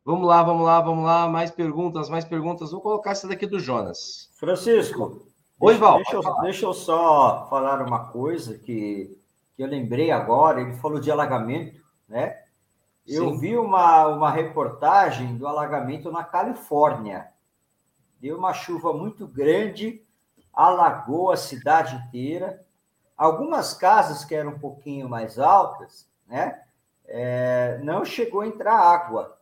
Vamos 0.06 0.28
lá, 0.28 0.44
vamos 0.44 0.66
lá, 0.66 0.82
vamos 0.82 1.06
lá. 1.06 1.28
Mais 1.28 1.50
perguntas, 1.52 2.10
mais 2.10 2.26
perguntas. 2.26 2.72
Vou 2.72 2.82
colocar 2.82 3.12
essa 3.12 3.28
daqui 3.28 3.46
do 3.46 3.60
Jonas. 3.60 4.30
Francisco. 4.36 5.26
Oi, 5.60 5.76
Val. 5.76 5.96
Deixa, 5.98 6.16
eu, 6.16 6.42
deixa 6.42 6.66
eu 6.66 6.74
só 6.74 7.48
falar 7.50 7.82
uma 7.82 8.08
coisa 8.08 8.58
que, 8.58 9.18
que 9.56 9.64
eu 9.64 9.68
lembrei 9.68 10.12
agora. 10.12 10.60
Ele 10.60 10.74
falou 10.74 11.00
de 11.00 11.10
alagamento, 11.10 11.82
né? 12.08 12.38
Eu 13.08 13.32
Sim. 13.32 13.40
vi 13.40 13.58
uma, 13.58 14.08
uma 14.08 14.30
reportagem 14.30 15.38
do 15.38 15.48
alagamento 15.48 16.12
na 16.12 16.24
Califórnia. 16.24 17.30
Deu 18.20 18.38
uma 18.38 18.54
chuva 18.54 18.94
muito 18.94 19.26
grande, 19.26 20.03
alagou 20.54 21.32
a 21.32 21.38
cidade 21.38 21.96
inteira. 21.96 22.64
Algumas 23.18 23.74
casas 23.74 24.24
que 24.24 24.36
eram 24.36 24.52
um 24.52 24.60
pouquinho 24.60 25.10
mais 25.10 25.40
altas, 25.40 26.10
né? 26.28 26.62
É, 27.06 27.80
não 27.84 28.06
chegou 28.06 28.42
a 28.42 28.48
entrar 28.48 28.76
água, 28.76 29.38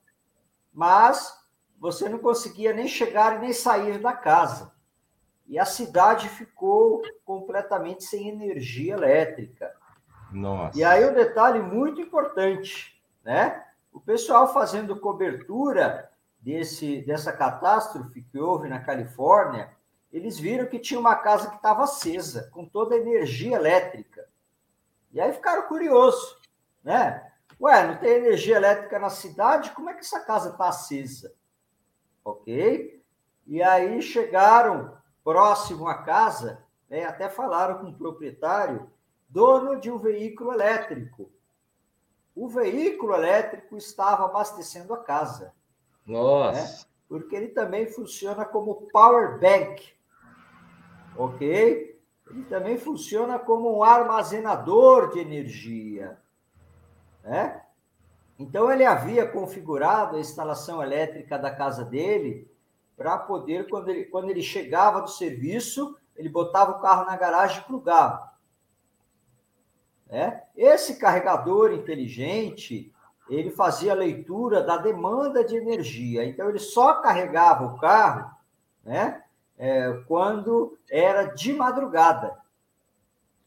mas 0.73 1.39
você 1.79 2.09
não 2.09 2.19
conseguia 2.19 2.73
nem 2.73 2.87
chegar 2.87 3.35
e 3.35 3.39
nem 3.39 3.53
sair 3.53 3.99
da 3.99 4.13
casa. 4.13 4.71
E 5.47 5.59
a 5.59 5.65
cidade 5.65 6.29
ficou 6.29 7.01
completamente 7.25 8.03
sem 8.03 8.29
energia 8.29 8.93
elétrica. 8.93 9.73
Nossa. 10.31 10.77
E 10.77 10.83
aí 10.83 11.03
o 11.03 11.11
um 11.11 11.13
detalhe 11.13 11.59
muito 11.59 11.99
importante, 11.99 13.01
né? 13.23 13.65
O 13.91 13.99
pessoal 13.99 14.53
fazendo 14.53 14.99
cobertura 14.99 16.09
desse, 16.39 17.01
dessa 17.01 17.33
catástrofe 17.33 18.21
que 18.21 18.39
houve 18.39 18.69
na 18.69 18.79
Califórnia, 18.79 19.69
eles 20.11 20.37
viram 20.37 20.67
que 20.67 20.79
tinha 20.79 20.99
uma 20.99 21.15
casa 21.15 21.49
que 21.49 21.55
estava 21.55 21.83
acesa, 21.83 22.49
com 22.51 22.65
toda 22.65 22.95
a 22.95 22.97
energia 22.97 23.55
elétrica. 23.55 24.27
E 25.11 25.21
aí 25.21 25.31
ficaram 25.31 25.67
curiosos, 25.67 26.37
né? 26.83 27.31
Ué, 27.59 27.87
não 27.87 27.97
tem 27.97 28.11
energia 28.11 28.57
elétrica 28.57 28.99
na 28.99 29.09
cidade? 29.09 29.71
Como 29.71 29.89
é 29.89 29.93
que 29.93 30.01
essa 30.01 30.19
casa 30.19 30.49
está 30.49 30.67
acesa? 30.67 31.33
Ok? 32.23 33.01
E 33.45 33.61
aí 33.61 34.01
chegaram 34.01 34.97
próximo 35.23 35.87
à 35.87 36.03
casa, 36.03 36.63
né, 36.89 37.05
até 37.05 37.29
falaram 37.29 37.79
com 37.79 37.89
o 37.89 37.97
proprietário, 37.97 38.91
dono 39.29 39.79
de 39.79 39.91
um 39.91 39.97
veículo 39.97 40.51
elétrico. 40.51 41.31
O 42.35 42.47
veículo 42.47 43.13
elétrico 43.13 43.77
estava 43.77 44.25
abastecendo 44.25 44.93
a 44.93 45.03
casa. 45.03 45.53
Nossa! 46.05 46.61
Né? 46.61 46.91
Porque 47.07 47.35
ele 47.35 47.49
também 47.49 47.87
funciona 47.87 48.45
como 48.45 48.87
power 48.91 49.39
bank 49.39 49.93
ok? 51.15 51.99
Ele 52.29 52.43
também 52.43 52.77
funciona 52.77 53.37
como 53.37 53.77
um 53.77 53.83
armazenador 53.83 55.11
de 55.11 55.19
energia, 55.19 56.17
né? 57.23 57.61
Então 58.39 58.71
ele 58.71 58.83
havia 58.83 59.27
configurado 59.27 60.15
a 60.15 60.19
instalação 60.19 60.81
elétrica 60.81 61.37
da 61.37 61.53
casa 61.53 61.85
dele 61.85 62.49
para 62.97 63.17
poder, 63.17 63.69
quando 63.69 63.89
ele, 63.89 64.05
quando 64.05 64.29
ele 64.29 64.41
chegava 64.41 65.01
do 65.01 65.09
serviço, 65.09 65.95
ele 66.15 66.29
botava 66.29 66.71
o 66.71 66.81
carro 66.81 67.05
na 67.05 67.15
garagem 67.15 67.59
e 67.59 67.65
plugava. 67.65 68.31
Né? 70.07 70.43
Esse 70.55 70.97
carregador 70.97 71.71
inteligente, 71.71 72.91
ele 73.29 73.49
fazia 73.51 73.93
leitura 73.93 74.61
da 74.61 74.77
demanda 74.77 75.43
de 75.43 75.55
energia. 75.55 76.25
Então 76.25 76.49
ele 76.49 76.59
só 76.59 76.95
carregava 76.95 77.65
o 77.65 77.77
carro, 77.77 78.29
né? 78.83 79.20
É, 79.61 79.93
quando 80.07 80.75
era 80.89 81.25
de 81.25 81.53
madrugada, 81.53 82.35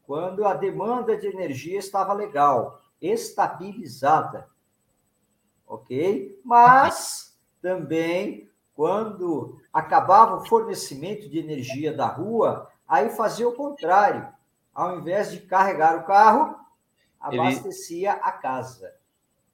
quando 0.07 0.47
a 0.47 0.55
demanda 0.55 1.17
de 1.17 1.27
energia 1.27 1.77
estava 1.77 2.13
legal, 2.13 2.81
estabilizada, 3.03 4.49
ok? 5.67 6.41
Mas 6.45 7.37
também 7.61 8.49
quando 8.77 9.61
acabava 9.73 10.37
o 10.37 10.47
fornecimento 10.47 11.29
de 11.29 11.41
energia 11.41 11.93
da 11.93 12.07
rua, 12.07 12.71
aí 12.87 13.11
fazia 13.11 13.49
o 13.49 13.55
contrário. 13.57 14.29
Ao 14.73 14.97
invés 14.97 15.33
de 15.33 15.41
carregar 15.41 15.97
o 15.97 16.05
carro, 16.05 16.55
abastecia 17.19 18.13
Ele... 18.13 18.21
a 18.23 18.31
casa. 18.31 18.95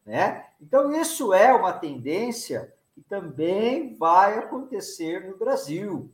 Né? 0.05 0.44
Então, 0.61 0.92
isso 0.92 1.33
é 1.33 1.55
uma 1.55 1.73
tendência 1.73 2.70
que 2.94 3.01
também 3.01 3.94
vai 3.94 4.38
acontecer 4.38 5.27
no 5.27 5.38
Brasil. 5.38 6.11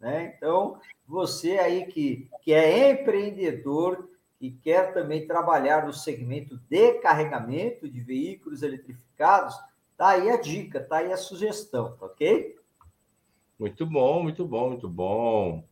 Né? 0.00 0.32
Então, 0.36 0.80
você 1.06 1.58
aí 1.58 1.86
que, 1.86 2.28
que 2.42 2.52
é 2.52 2.90
empreendedor 2.90 4.08
e 4.40 4.50
quer 4.50 4.94
também 4.94 5.26
trabalhar 5.26 5.86
no 5.86 5.92
segmento 5.92 6.58
de 6.68 6.94
carregamento 6.94 7.88
de 7.88 8.00
veículos 8.00 8.62
eletrificados, 8.62 9.54
tá 9.96 10.08
aí 10.08 10.30
a 10.30 10.40
dica, 10.40 10.80
tá 10.80 10.98
aí 10.98 11.12
a 11.12 11.16
sugestão, 11.16 11.94
tá 11.98 12.06
ok? 12.06 12.56
Muito 13.58 13.84
bom, 13.84 14.22
muito 14.22 14.46
bom, 14.46 14.70
muito 14.70 14.88
bom. 14.88 15.62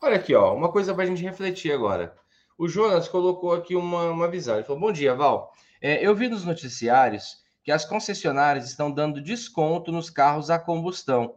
Olha 0.00 0.16
aqui, 0.16 0.34
ó, 0.34 0.54
uma 0.54 0.72
coisa 0.72 0.94
para 0.94 1.04
a 1.04 1.06
gente 1.06 1.22
refletir 1.22 1.70
agora. 1.70 2.16
O 2.56 2.66
Jonas 2.66 3.08
colocou 3.08 3.52
aqui 3.52 3.76
uma, 3.76 4.10
uma 4.10 4.28
visão. 4.28 4.54
Ele 4.54 4.64
falou: 4.64 4.80
Bom 4.80 4.92
dia, 4.92 5.14
Val. 5.14 5.52
É, 5.80 6.06
eu 6.06 6.14
vi 6.14 6.28
nos 6.28 6.44
noticiários 6.44 7.44
que 7.62 7.72
as 7.72 7.84
concessionárias 7.84 8.66
estão 8.66 8.90
dando 8.90 9.20
desconto 9.20 9.92
nos 9.92 10.08
carros 10.08 10.48
a 10.48 10.58
combustão. 10.58 11.34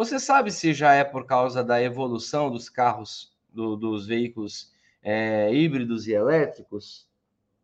Você 0.00 0.18
sabe 0.18 0.50
se 0.50 0.72
já 0.72 0.94
é 0.94 1.04
por 1.04 1.26
causa 1.26 1.62
da 1.62 1.82
evolução 1.82 2.50
dos 2.50 2.70
carros, 2.70 3.34
do, 3.50 3.76
dos 3.76 4.06
veículos 4.06 4.72
é, 5.02 5.52
híbridos 5.52 6.08
e 6.08 6.12
elétricos? 6.12 7.06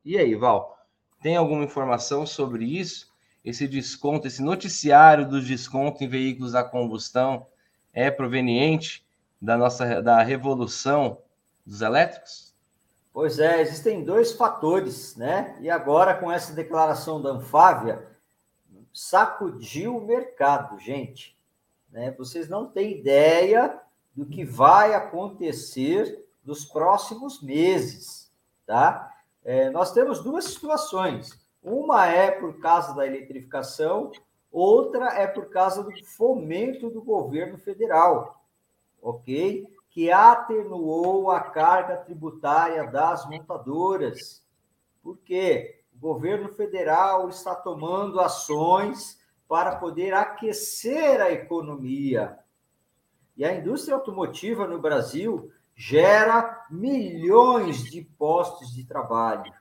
E 0.04 0.18
aí, 0.18 0.34
Val, 0.34 0.78
tem 1.22 1.34
alguma 1.34 1.64
informação 1.64 2.26
sobre 2.26 2.66
isso? 2.66 3.10
Esse 3.42 3.66
desconto, 3.66 4.26
esse 4.26 4.42
noticiário 4.42 5.26
do 5.26 5.40
desconto 5.40 6.04
em 6.04 6.08
veículos 6.08 6.54
a 6.54 6.62
combustão 6.62 7.46
é 7.90 8.10
proveniente 8.10 9.02
da 9.40 9.56
nossa 9.56 10.02
da 10.02 10.22
revolução 10.22 11.16
dos 11.64 11.80
elétricos? 11.80 12.54
Pois 13.14 13.38
é, 13.38 13.62
existem 13.62 14.04
dois 14.04 14.32
fatores, 14.32 15.16
né? 15.16 15.56
E 15.62 15.70
agora 15.70 16.14
com 16.14 16.30
essa 16.30 16.52
declaração 16.52 17.22
da 17.22 17.30
Anfávia, 17.30 18.06
sacudiu 18.92 19.96
o 19.96 20.06
mercado, 20.06 20.78
gente. 20.78 21.34
Né? 21.96 22.10
Vocês 22.10 22.46
não 22.46 22.66
têm 22.66 22.98
ideia 22.98 23.80
do 24.14 24.26
que 24.26 24.44
vai 24.44 24.92
acontecer 24.92 26.28
nos 26.44 26.62
próximos 26.62 27.42
meses, 27.42 28.30
tá? 28.66 29.14
É, 29.42 29.70
nós 29.70 29.92
temos 29.92 30.22
duas 30.22 30.44
situações. 30.44 31.30
Uma 31.62 32.06
é 32.06 32.30
por 32.30 32.60
causa 32.60 32.94
da 32.94 33.06
eletrificação, 33.06 34.12
outra 34.52 35.06
é 35.14 35.26
por 35.26 35.46
causa 35.48 35.82
do 35.82 36.04
fomento 36.04 36.90
do 36.90 37.00
governo 37.00 37.56
federal, 37.56 38.44
ok? 39.00 39.66
Que 39.88 40.12
atenuou 40.12 41.30
a 41.30 41.40
carga 41.40 41.96
tributária 41.96 42.86
das 42.86 43.26
montadoras. 43.26 44.44
Por 45.02 45.16
quê? 45.24 45.80
O 45.96 45.98
governo 45.98 46.50
federal 46.50 47.30
está 47.30 47.54
tomando 47.54 48.20
ações 48.20 49.15
para 49.48 49.76
poder 49.76 50.12
aquecer 50.14 51.20
a 51.20 51.30
economia. 51.30 52.38
E 53.36 53.44
a 53.44 53.54
indústria 53.54 53.94
automotiva 53.94 54.66
no 54.66 54.80
Brasil 54.80 55.50
gera 55.74 56.66
milhões 56.70 57.84
de 57.84 58.02
postos 58.02 58.74
de 58.74 58.84
trabalho, 58.84 59.52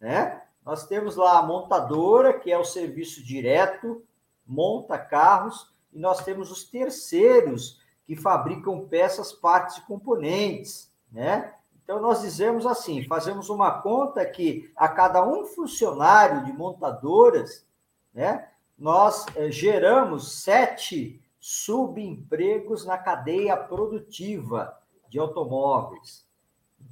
né? 0.00 0.42
Nós 0.64 0.86
temos 0.86 1.16
lá 1.16 1.38
a 1.38 1.42
montadora, 1.42 2.32
que 2.32 2.50
é 2.50 2.56
o 2.56 2.64
serviço 2.64 3.22
direto, 3.22 4.02
monta 4.46 4.98
carros, 4.98 5.70
e 5.92 5.98
nós 5.98 6.24
temos 6.24 6.50
os 6.50 6.64
terceiros, 6.64 7.78
que 8.06 8.16
fabricam 8.16 8.86
peças, 8.86 9.32
partes 9.32 9.76
e 9.76 9.82
componentes, 9.82 10.90
né? 11.12 11.54
Então, 11.84 12.00
nós 12.00 12.22
dizemos 12.22 12.66
assim: 12.66 13.04
fazemos 13.04 13.50
uma 13.50 13.82
conta 13.82 14.24
que 14.24 14.72
a 14.74 14.88
cada 14.88 15.22
um 15.26 15.44
funcionário 15.44 16.44
de 16.44 16.52
montadoras, 16.52 17.66
né, 18.12 18.48
nós 18.78 19.26
eh, 19.36 19.50
geramos 19.50 20.42
sete 20.42 21.22
subempregos 21.38 22.84
na 22.84 22.98
cadeia 22.98 23.56
produtiva 23.56 24.78
de 25.08 25.18
automóveis. 25.18 26.26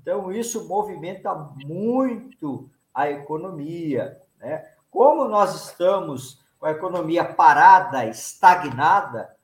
Então, 0.01 0.33
isso 0.33 0.69
movimenta 0.69 1.35
muito 1.35 2.69
a 2.93 3.11
economia. 3.11 4.21
Né? 4.39 4.69
Como 4.91 5.27
nós 5.27 5.55
estamos 5.55 6.41
com 6.59 6.67
a 6.67 6.71
economia 6.71 7.25
parada, 7.25 8.05
estagnada, 8.07 9.35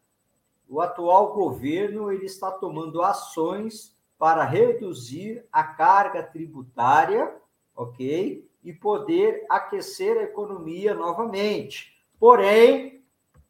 o 0.69 0.81
atual 0.81 1.33
governo 1.33 2.13
ele 2.13 2.27
está 2.27 2.51
tomando 2.51 3.03
ações 3.03 3.97
para 4.19 4.45
reduzir 4.45 5.45
a 5.51 5.65
carga 5.65 6.23
tributária, 6.23 7.35
ok? 7.75 8.47
E 8.63 8.73
poder 8.73 9.47
aquecer 9.49 10.19
a 10.19 10.25
economia 10.25 10.93
novamente. 10.93 11.98
Porém, 12.19 13.05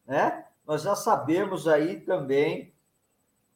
né, 0.06 0.44
nós 0.66 0.82
já 0.82 0.94
sabemos 0.94 1.66
aí 1.66 2.00
também 2.00 2.72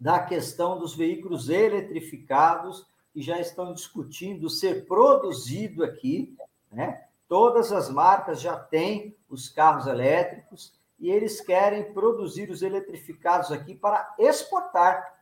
da 0.00 0.18
questão 0.18 0.78
dos 0.78 0.94
veículos 0.96 1.48
eletrificados, 1.48 2.86
que 3.12 3.20
já 3.20 3.38
estão 3.38 3.72
discutindo 3.72 4.48
ser 4.48 4.86
produzido 4.86 5.84
aqui, 5.84 6.36
né? 6.70 7.04
Todas 7.28 7.72
as 7.72 7.88
marcas 7.88 8.40
já 8.40 8.56
têm 8.56 9.16
os 9.28 9.48
carros 9.48 9.86
elétricos 9.86 10.74
e 10.98 11.10
eles 11.10 11.40
querem 11.40 11.92
produzir 11.92 12.50
os 12.50 12.62
eletrificados 12.62 13.50
aqui 13.50 13.74
para 13.74 14.14
exportar. 14.18 15.20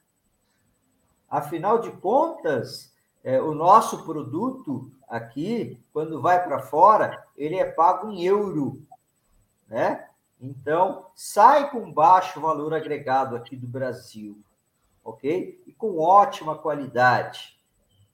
Afinal 1.28 1.78
de 1.78 1.90
contas, 1.92 2.92
é, 3.22 3.40
o 3.40 3.54
nosso 3.54 4.04
produto 4.04 4.90
aqui, 5.08 5.78
quando 5.92 6.20
vai 6.20 6.42
para 6.42 6.60
fora, 6.60 7.24
ele 7.36 7.56
é 7.56 7.64
pago 7.64 8.10
em 8.10 8.24
euro, 8.24 8.82
né? 9.70 10.06
Então, 10.40 11.06
sai 11.14 11.70
com 11.70 11.92
baixo 11.92 12.40
valor 12.40 12.74
agregado 12.74 13.36
aqui 13.36 13.56
do 13.56 13.66
Brasil, 13.66 14.38
ok? 15.02 15.62
E 15.66 15.72
com 15.72 15.98
ótima 15.98 16.58
qualidade. 16.58 17.58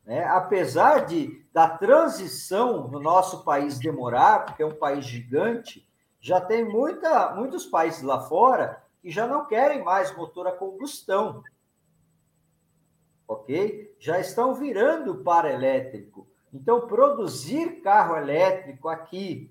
Né? 0.04 0.24
Apesar 0.24 1.06
de 1.06 1.44
da 1.52 1.68
transição 1.68 2.86
no 2.86 3.00
nosso 3.00 3.42
país 3.42 3.78
demorar, 3.78 4.44
porque 4.44 4.62
é 4.62 4.66
um 4.66 4.74
país 4.74 5.04
gigante, 5.04 5.88
já 6.20 6.40
tem 6.40 6.64
muita, 6.64 7.34
muitos 7.34 7.66
países 7.66 8.02
lá 8.02 8.20
fora 8.20 8.84
que 9.00 9.10
já 9.10 9.26
não 9.26 9.46
querem 9.46 9.82
mais 9.82 10.14
motor 10.16 10.46
a 10.46 10.52
combustão 10.52 11.42
ok? 13.26 13.94
Já 13.98 14.20
estão 14.20 14.54
virando 14.54 15.16
para 15.16 15.52
elétrico. 15.52 16.26
Então, 16.52 16.86
produzir 16.86 17.80
carro 17.82 18.16
elétrico 18.16 18.88
aqui 18.88 19.50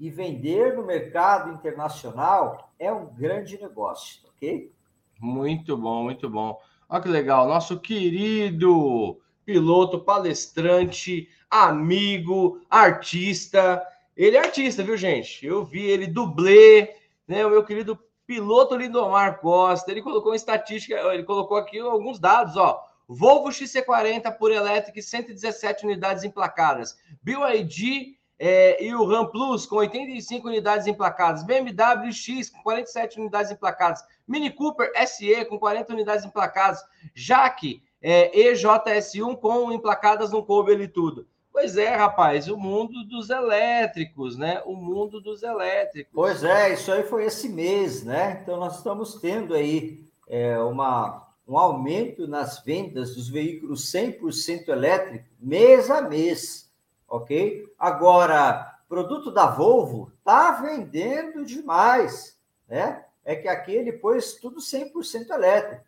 e 0.00 0.08
vender 0.08 0.74
no 0.74 0.82
mercado 0.82 1.52
internacional 1.52 2.72
é 2.78 2.90
um 2.90 3.06
grande 3.06 3.60
negócio, 3.60 4.22
ok? 4.34 4.72
Muito 5.20 5.76
bom, 5.76 6.04
muito 6.04 6.30
bom. 6.30 6.58
Olha 6.88 7.02
que 7.02 7.08
legal, 7.08 7.46
nosso 7.46 7.78
querido 7.78 9.20
piloto, 9.44 10.00
palestrante, 10.00 11.28
amigo, 11.50 12.62
artista. 12.70 13.86
Ele 14.16 14.38
é 14.38 14.40
artista, 14.40 14.82
viu, 14.82 14.96
gente? 14.96 15.44
Eu 15.44 15.64
vi 15.64 15.84
ele 15.84 16.06
dublê, 16.06 16.96
né? 17.28 17.44
O 17.44 17.50
meu 17.50 17.62
querido 17.62 17.98
piloto 18.26 18.76
Lindomar 18.76 19.38
Costa. 19.40 19.90
Ele 19.90 20.02
colocou 20.02 20.34
estatística, 20.34 20.94
ele 21.12 21.24
colocou 21.24 21.58
aqui 21.58 21.78
alguns 21.78 22.18
dados, 22.18 22.56
ó. 22.56 22.82
Volvo 23.06 23.48
XC40 23.50 24.34
por 24.38 24.50
elétrica 24.50 25.02
117 25.02 25.84
unidades 25.84 26.24
emplacadas. 26.24 26.96
BYD 27.22 28.19
é, 28.42 28.82
e 28.82 28.94
o 28.94 29.04
Ram 29.04 29.26
Plus 29.26 29.66
com 29.66 29.76
85 29.76 30.48
unidades 30.48 30.86
emplacadas. 30.86 31.44
BMW 31.44 32.10
X 32.10 32.48
com 32.48 32.62
47 32.62 33.20
unidades 33.20 33.52
emplacadas. 33.52 34.02
Mini 34.26 34.50
Cooper 34.50 34.90
SE 35.06 35.44
com 35.44 35.58
40 35.58 35.92
unidades 35.92 36.24
emplacadas. 36.24 36.82
Jaque 37.14 37.82
é, 38.00 38.32
EJS1 38.34 39.36
com 39.36 39.70
emplacadas 39.70 40.32
no 40.32 40.42
coube 40.42 40.72
ali 40.72 40.88
tudo. 40.88 41.28
Pois 41.52 41.76
é, 41.76 41.94
rapaz, 41.94 42.48
o 42.48 42.56
mundo 42.56 43.04
dos 43.04 43.28
elétricos, 43.28 44.38
né? 44.38 44.62
O 44.64 44.74
mundo 44.74 45.20
dos 45.20 45.42
elétricos. 45.42 46.12
Pois 46.14 46.42
é, 46.42 46.72
isso 46.72 46.90
aí 46.90 47.02
foi 47.02 47.26
esse 47.26 47.46
mês, 47.46 48.02
né? 48.02 48.40
Então 48.42 48.56
nós 48.56 48.78
estamos 48.78 49.16
tendo 49.16 49.52
aí 49.52 50.02
é, 50.26 50.58
uma 50.60 51.28
um 51.46 51.58
aumento 51.58 52.28
nas 52.28 52.60
vendas 52.60 53.16
dos 53.16 53.28
veículos 53.28 53.90
100% 53.92 54.68
elétricos 54.68 55.26
mês 55.40 55.90
a 55.90 56.00
mês, 56.00 56.69
ok? 57.10 57.68
Agora, 57.76 58.78
produto 58.88 59.32
da 59.32 59.46
Volvo 59.46 60.12
está 60.18 60.52
vendendo 60.52 61.44
demais, 61.44 62.38
né? 62.68 63.04
É 63.24 63.34
que 63.34 63.48
aqui 63.48 63.72
ele 63.72 63.92
pôs 63.92 64.34
tudo 64.34 64.60
100% 64.60 65.30
elétrico. 65.30 65.84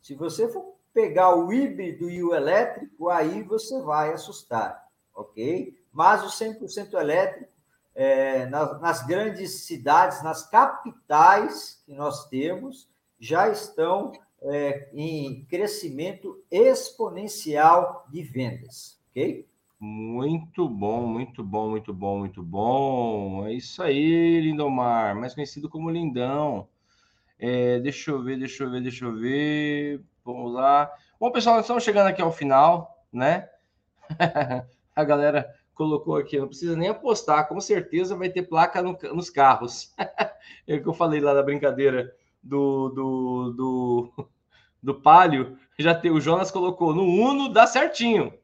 Se 0.00 0.14
você 0.14 0.48
for 0.48 0.76
pegar 0.94 1.34
o 1.36 1.52
híbrido 1.52 2.08
e 2.08 2.22
o 2.22 2.34
elétrico, 2.34 3.10
aí 3.10 3.42
você 3.42 3.80
vai 3.82 4.12
assustar, 4.12 4.88
ok? 5.14 5.76
Mas 5.92 6.22
o 6.24 6.44
100% 6.44 6.94
elétrico, 6.94 7.50
é, 7.94 8.46
nas, 8.46 8.80
nas 8.80 9.06
grandes 9.06 9.66
cidades, 9.66 10.22
nas 10.22 10.48
capitais 10.48 11.82
que 11.84 11.92
nós 11.92 12.28
temos, 12.28 12.88
já 13.18 13.48
estão 13.48 14.12
é, 14.42 14.88
em 14.94 15.44
crescimento 15.44 16.42
exponencial 16.50 18.06
de 18.08 18.22
vendas, 18.22 18.98
ok? 19.10 19.46
Muito 19.80 20.68
bom, 20.68 21.06
muito 21.06 21.42
bom, 21.42 21.70
muito 21.70 21.92
bom, 21.94 22.18
muito 22.18 22.42
bom. 22.42 23.46
É 23.46 23.54
isso 23.54 23.82
aí, 23.82 24.40
Lindomar, 24.40 25.16
mais 25.18 25.34
conhecido 25.34 25.70
como 25.70 25.90
Lindão. 25.90 26.68
É, 27.38 27.80
deixa 27.80 28.10
eu 28.10 28.22
ver, 28.22 28.38
deixa 28.38 28.64
eu 28.64 28.70
ver, 28.70 28.82
deixa 28.82 29.04
eu 29.06 29.14
ver. 29.16 30.02
Vamos 30.24 30.52
lá. 30.54 30.90
Bom, 31.20 31.32
pessoal, 31.32 31.56
nós 31.56 31.64
estamos 31.64 31.84
chegando 31.84 32.08
aqui 32.08 32.22
ao 32.22 32.32
final, 32.32 33.04
né? 33.12 33.48
A 34.96 35.04
galera 35.04 35.54
colocou 35.74 36.16
aqui, 36.16 36.38
não 36.38 36.48
precisa 36.48 36.76
nem 36.76 36.88
apostar, 36.90 37.48
com 37.48 37.60
certeza 37.60 38.16
vai 38.16 38.30
ter 38.30 38.42
placa 38.42 38.82
no, 38.82 38.98
nos 39.14 39.30
carros. 39.30 39.94
é 40.68 40.76
o 40.76 40.82
que 40.82 40.88
eu 40.88 40.94
falei 40.94 41.20
lá 41.20 41.34
da 41.34 41.42
brincadeira 41.42 42.14
do, 42.42 42.90
do, 42.90 43.50
do, 43.52 44.28
do 44.82 44.94
Palio, 44.94 45.58
já 45.78 45.94
tem, 45.94 46.10
o 46.10 46.20
Jonas 46.20 46.50
colocou 46.50 46.94
no 46.94 47.04
Uno, 47.04 47.48
dá 47.52 47.66
certinho. 47.66 48.34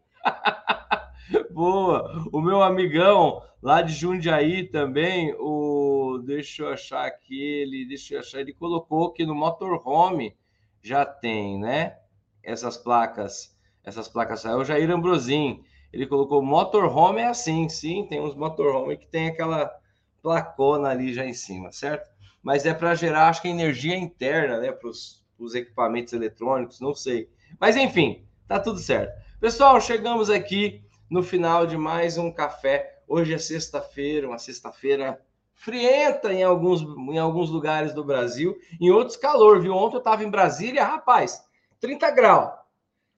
Boa. 1.56 2.28
O 2.30 2.42
meu 2.42 2.62
amigão 2.62 3.42
lá 3.62 3.80
de 3.80 3.94
Jundiaí 3.94 4.64
também, 4.64 5.34
o 5.38 6.18
deixa 6.22 6.64
eu 6.64 6.68
achar 6.68 7.06
aqui, 7.06 7.40
ele, 7.40 7.86
deixa 7.88 8.12
eu 8.12 8.20
achar, 8.20 8.40
ele 8.40 8.52
colocou 8.52 9.10
que 9.10 9.24
no 9.24 9.34
motorhome 9.34 10.36
já 10.82 11.06
tem, 11.06 11.58
né? 11.58 11.96
Essas 12.42 12.76
placas, 12.76 13.56
essas 13.82 14.06
placas, 14.06 14.44
é 14.44 14.54
o 14.54 14.66
Jair 14.66 14.90
Ambrosim. 14.90 15.64
Ele 15.90 16.06
colocou 16.06 16.42
motorhome 16.42 17.22
é 17.22 17.28
assim, 17.28 17.70
sim, 17.70 18.06
tem 18.06 18.20
uns 18.20 18.34
motorhome 18.34 18.98
que 18.98 19.06
tem 19.06 19.28
aquela 19.28 19.74
placona 20.20 20.90
ali 20.90 21.14
já 21.14 21.24
em 21.24 21.32
cima, 21.32 21.72
certo? 21.72 22.14
mas 22.42 22.66
é 22.66 22.74
para 22.74 22.94
gerar, 22.94 23.30
acho 23.30 23.40
que 23.40 23.48
energia 23.48 23.96
interna, 23.96 24.60
né, 24.60 24.72
para 24.72 24.90
os 24.90 25.54
equipamentos 25.54 26.12
eletrônicos, 26.12 26.80
não 26.80 26.94
sei. 26.94 27.30
Mas 27.58 27.76
enfim, 27.76 28.26
tá 28.46 28.60
tudo 28.60 28.78
certo. 28.78 29.10
Pessoal, 29.40 29.80
chegamos 29.80 30.28
aqui 30.28 30.85
no 31.10 31.22
final 31.22 31.66
de 31.66 31.76
mais 31.76 32.18
um 32.18 32.32
café. 32.32 33.00
Hoje 33.08 33.34
é 33.34 33.38
sexta-feira, 33.38 34.28
uma 34.28 34.38
sexta-feira 34.38 35.20
frienta 35.54 36.32
em 36.32 36.42
alguns, 36.42 36.82
em 36.82 37.18
alguns 37.18 37.50
lugares 37.50 37.92
do 37.92 38.04
Brasil, 38.04 38.56
em 38.80 38.90
outros 38.90 39.16
calor, 39.16 39.60
viu? 39.60 39.74
Ontem 39.74 39.96
eu 39.96 40.00
estava 40.00 40.22
em 40.22 40.30
Brasília, 40.30 40.84
rapaz, 40.84 41.42
30 41.80 42.10
graus. 42.10 42.52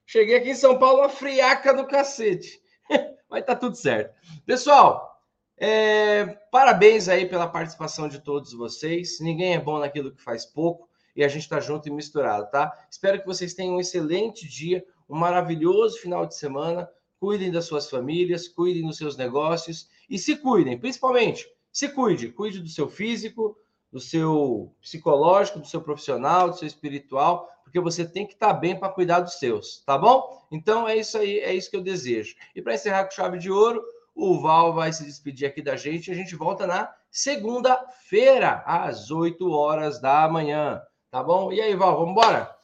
Cheguei 0.05 0.37
aqui 0.37 0.51
em 0.51 0.55
São 0.55 0.79
Paulo, 0.79 0.99
uma 1.01 1.09
friaca 1.09 1.73
do 1.73 1.85
cacete. 1.85 2.61
Mas 3.29 3.45
tá 3.45 3.55
tudo 3.55 3.75
certo. 3.75 4.15
Pessoal, 4.45 5.21
é, 5.57 6.25
parabéns 6.51 7.09
aí 7.09 7.27
pela 7.27 7.47
participação 7.47 8.07
de 8.07 8.19
todos 8.19 8.53
vocês. 8.53 9.19
Ninguém 9.19 9.53
é 9.53 9.59
bom 9.59 9.77
naquilo 9.77 10.11
que 10.11 10.21
faz 10.21 10.45
pouco 10.45 10.89
e 11.15 11.23
a 11.23 11.27
gente 11.27 11.43
está 11.43 11.59
junto 11.59 11.87
e 11.87 11.91
misturado, 11.91 12.49
tá? 12.49 12.73
Espero 12.89 13.19
que 13.19 13.27
vocês 13.27 13.53
tenham 13.53 13.75
um 13.75 13.79
excelente 13.79 14.47
dia, 14.47 14.83
um 15.07 15.17
maravilhoso 15.17 15.99
final 15.99 16.25
de 16.25 16.35
semana. 16.35 16.89
Cuidem 17.19 17.51
das 17.51 17.65
suas 17.65 17.89
famílias, 17.89 18.47
cuidem 18.47 18.87
dos 18.87 18.97
seus 18.97 19.17
negócios 19.17 19.89
e 20.09 20.17
se 20.17 20.37
cuidem, 20.37 20.77
principalmente 20.79 21.45
se 21.71 21.89
cuide, 21.89 22.29
cuide 22.29 22.59
do 22.59 22.69
seu 22.69 22.89
físico, 22.89 23.55
do 23.91 23.99
seu 23.99 24.73
psicológico, 24.81 25.59
do 25.59 25.67
seu 25.67 25.81
profissional, 25.81 26.49
do 26.49 26.57
seu 26.57 26.67
espiritual, 26.67 27.49
porque 27.63 27.79
você 27.79 28.05
tem 28.05 28.25
que 28.25 28.33
estar 28.33 28.53
bem 28.53 28.77
para 28.77 28.89
cuidar 28.89 29.19
dos 29.19 29.33
seus, 29.33 29.83
tá 29.85 29.97
bom? 29.97 30.45
Então 30.51 30.87
é 30.87 30.97
isso 30.97 31.17
aí, 31.17 31.39
é 31.39 31.53
isso 31.53 31.69
que 31.69 31.77
eu 31.77 31.81
desejo. 31.81 32.35
E 32.55 32.61
para 32.61 32.73
encerrar 32.73 33.05
com 33.05 33.11
chave 33.11 33.37
de 33.37 33.51
ouro, 33.51 33.83
o 34.15 34.39
Val 34.41 34.73
vai 34.73 34.91
se 34.91 35.05
despedir 35.05 35.47
aqui 35.47 35.61
da 35.61 35.75
gente 35.75 36.07
e 36.07 36.11
a 36.11 36.15
gente 36.15 36.35
volta 36.35 36.67
na 36.67 36.93
segunda-feira, 37.09 38.63
às 38.65 39.11
8 39.11 39.49
horas 39.49 40.01
da 40.01 40.27
manhã, 40.27 40.81
tá 41.09 41.23
bom? 41.23 41.51
E 41.51 41.61
aí, 41.61 41.75
Val, 41.75 41.95
vamos 41.95 42.11
embora? 42.11 42.58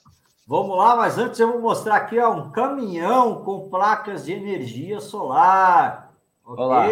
Vamos 0.47 0.77
lá, 0.77 0.95
mas 0.95 1.17
antes 1.17 1.39
eu 1.39 1.51
vou 1.51 1.61
mostrar 1.61 1.95
aqui 1.95 2.19
ó, 2.19 2.31
um 2.31 2.51
caminhão 2.51 3.43
com 3.43 3.67
placas 3.67 4.25
de 4.25 4.33
energia 4.33 4.99
solar, 4.99 6.13
ok? 6.43 6.63
Olá. 6.63 6.87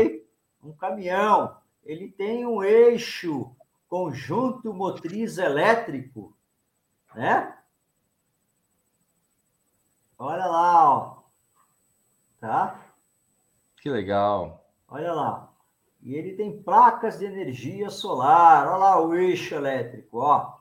Um 0.63 0.73
caminhão, 0.73 1.55
ele 1.83 2.09
tem 2.09 2.47
um 2.47 2.63
eixo 2.63 3.55
conjunto 3.87 4.73
motriz 4.73 5.37
elétrico, 5.37 6.35
né? 7.13 7.55
Olha 10.17 10.45
lá, 10.47 10.89
ó. 10.89 11.17
Tá? 12.39 12.79
Que 13.81 13.89
legal. 13.89 14.65
Olha 14.87 15.13
lá. 15.13 15.49
E 16.01 16.15
ele 16.15 16.33
tem 16.33 16.61
placas 16.63 17.19
de 17.19 17.25
energia 17.25 17.89
solar. 17.89 18.67
Olha 18.67 18.77
lá 18.77 18.99
o 18.99 19.13
eixo 19.13 19.53
elétrico, 19.53 20.19
ó. 20.19 20.57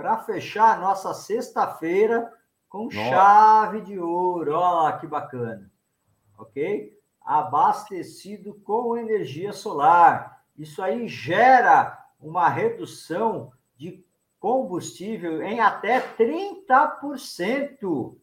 Para 0.00 0.16
fechar 0.16 0.74
a 0.74 0.80
nossa 0.80 1.12
sexta-feira 1.12 2.32
com 2.70 2.84
Nossa. 2.84 2.96
chave 2.96 3.82
de 3.82 3.98
ouro. 3.98 4.54
Olha 4.54 4.96
que 4.96 5.06
bacana. 5.06 5.70
Ok? 6.38 6.98
Abastecido 7.20 8.54
com 8.64 8.96
energia 8.96 9.52
solar. 9.52 10.42
Isso 10.56 10.82
aí 10.82 11.06
gera 11.06 12.02
uma 12.18 12.48
redução 12.48 13.52
de 13.76 14.02
combustível 14.38 15.42
em 15.42 15.60
até 15.60 16.00
30%, 16.00 18.16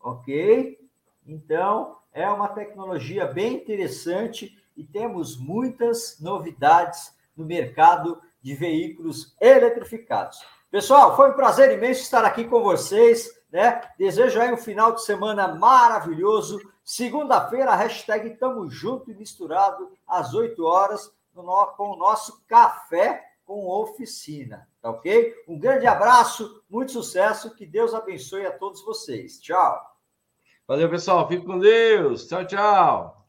ok? 0.00 0.78
Então, 1.26 1.96
é 2.12 2.28
uma 2.28 2.48
tecnologia 2.48 3.24
bem 3.24 3.54
interessante 3.54 4.62
e 4.76 4.84
temos 4.84 5.38
muitas 5.38 6.20
novidades 6.20 7.16
no 7.34 7.46
mercado 7.46 8.20
de 8.42 8.54
veículos 8.54 9.34
eletrificados. 9.40 10.44
Pessoal, 10.72 11.14
foi 11.14 11.28
um 11.28 11.34
prazer 11.34 11.70
imenso 11.70 12.00
estar 12.00 12.24
aqui 12.24 12.46
com 12.46 12.62
vocês, 12.62 13.30
né? 13.52 13.82
Desejo 13.98 14.40
aí 14.40 14.50
um 14.50 14.56
final 14.56 14.92
de 14.92 15.04
semana 15.04 15.54
maravilhoso. 15.54 16.58
Segunda-feira, 16.82 17.74
hashtag 17.74 18.38
Tamo 18.38 18.70
Junto 18.70 19.10
e 19.10 19.14
Misturado, 19.14 19.92
às 20.08 20.32
8 20.32 20.64
horas, 20.64 21.14
com 21.34 21.90
o 21.90 21.96
nosso 21.96 22.42
café 22.46 23.22
com 23.44 23.68
oficina, 23.68 24.66
tá 24.80 24.88
ok? 24.88 25.34
Um 25.46 25.58
grande 25.58 25.86
abraço, 25.86 26.64
muito 26.70 26.90
sucesso, 26.90 27.54
que 27.54 27.66
Deus 27.66 27.92
abençoe 27.92 28.46
a 28.46 28.56
todos 28.56 28.82
vocês. 28.82 29.38
Tchau. 29.40 29.78
Valeu, 30.66 30.88
pessoal. 30.88 31.28
Fique 31.28 31.44
com 31.44 31.58
Deus. 31.58 32.26
Tchau, 32.26 32.46
tchau. 32.46 33.21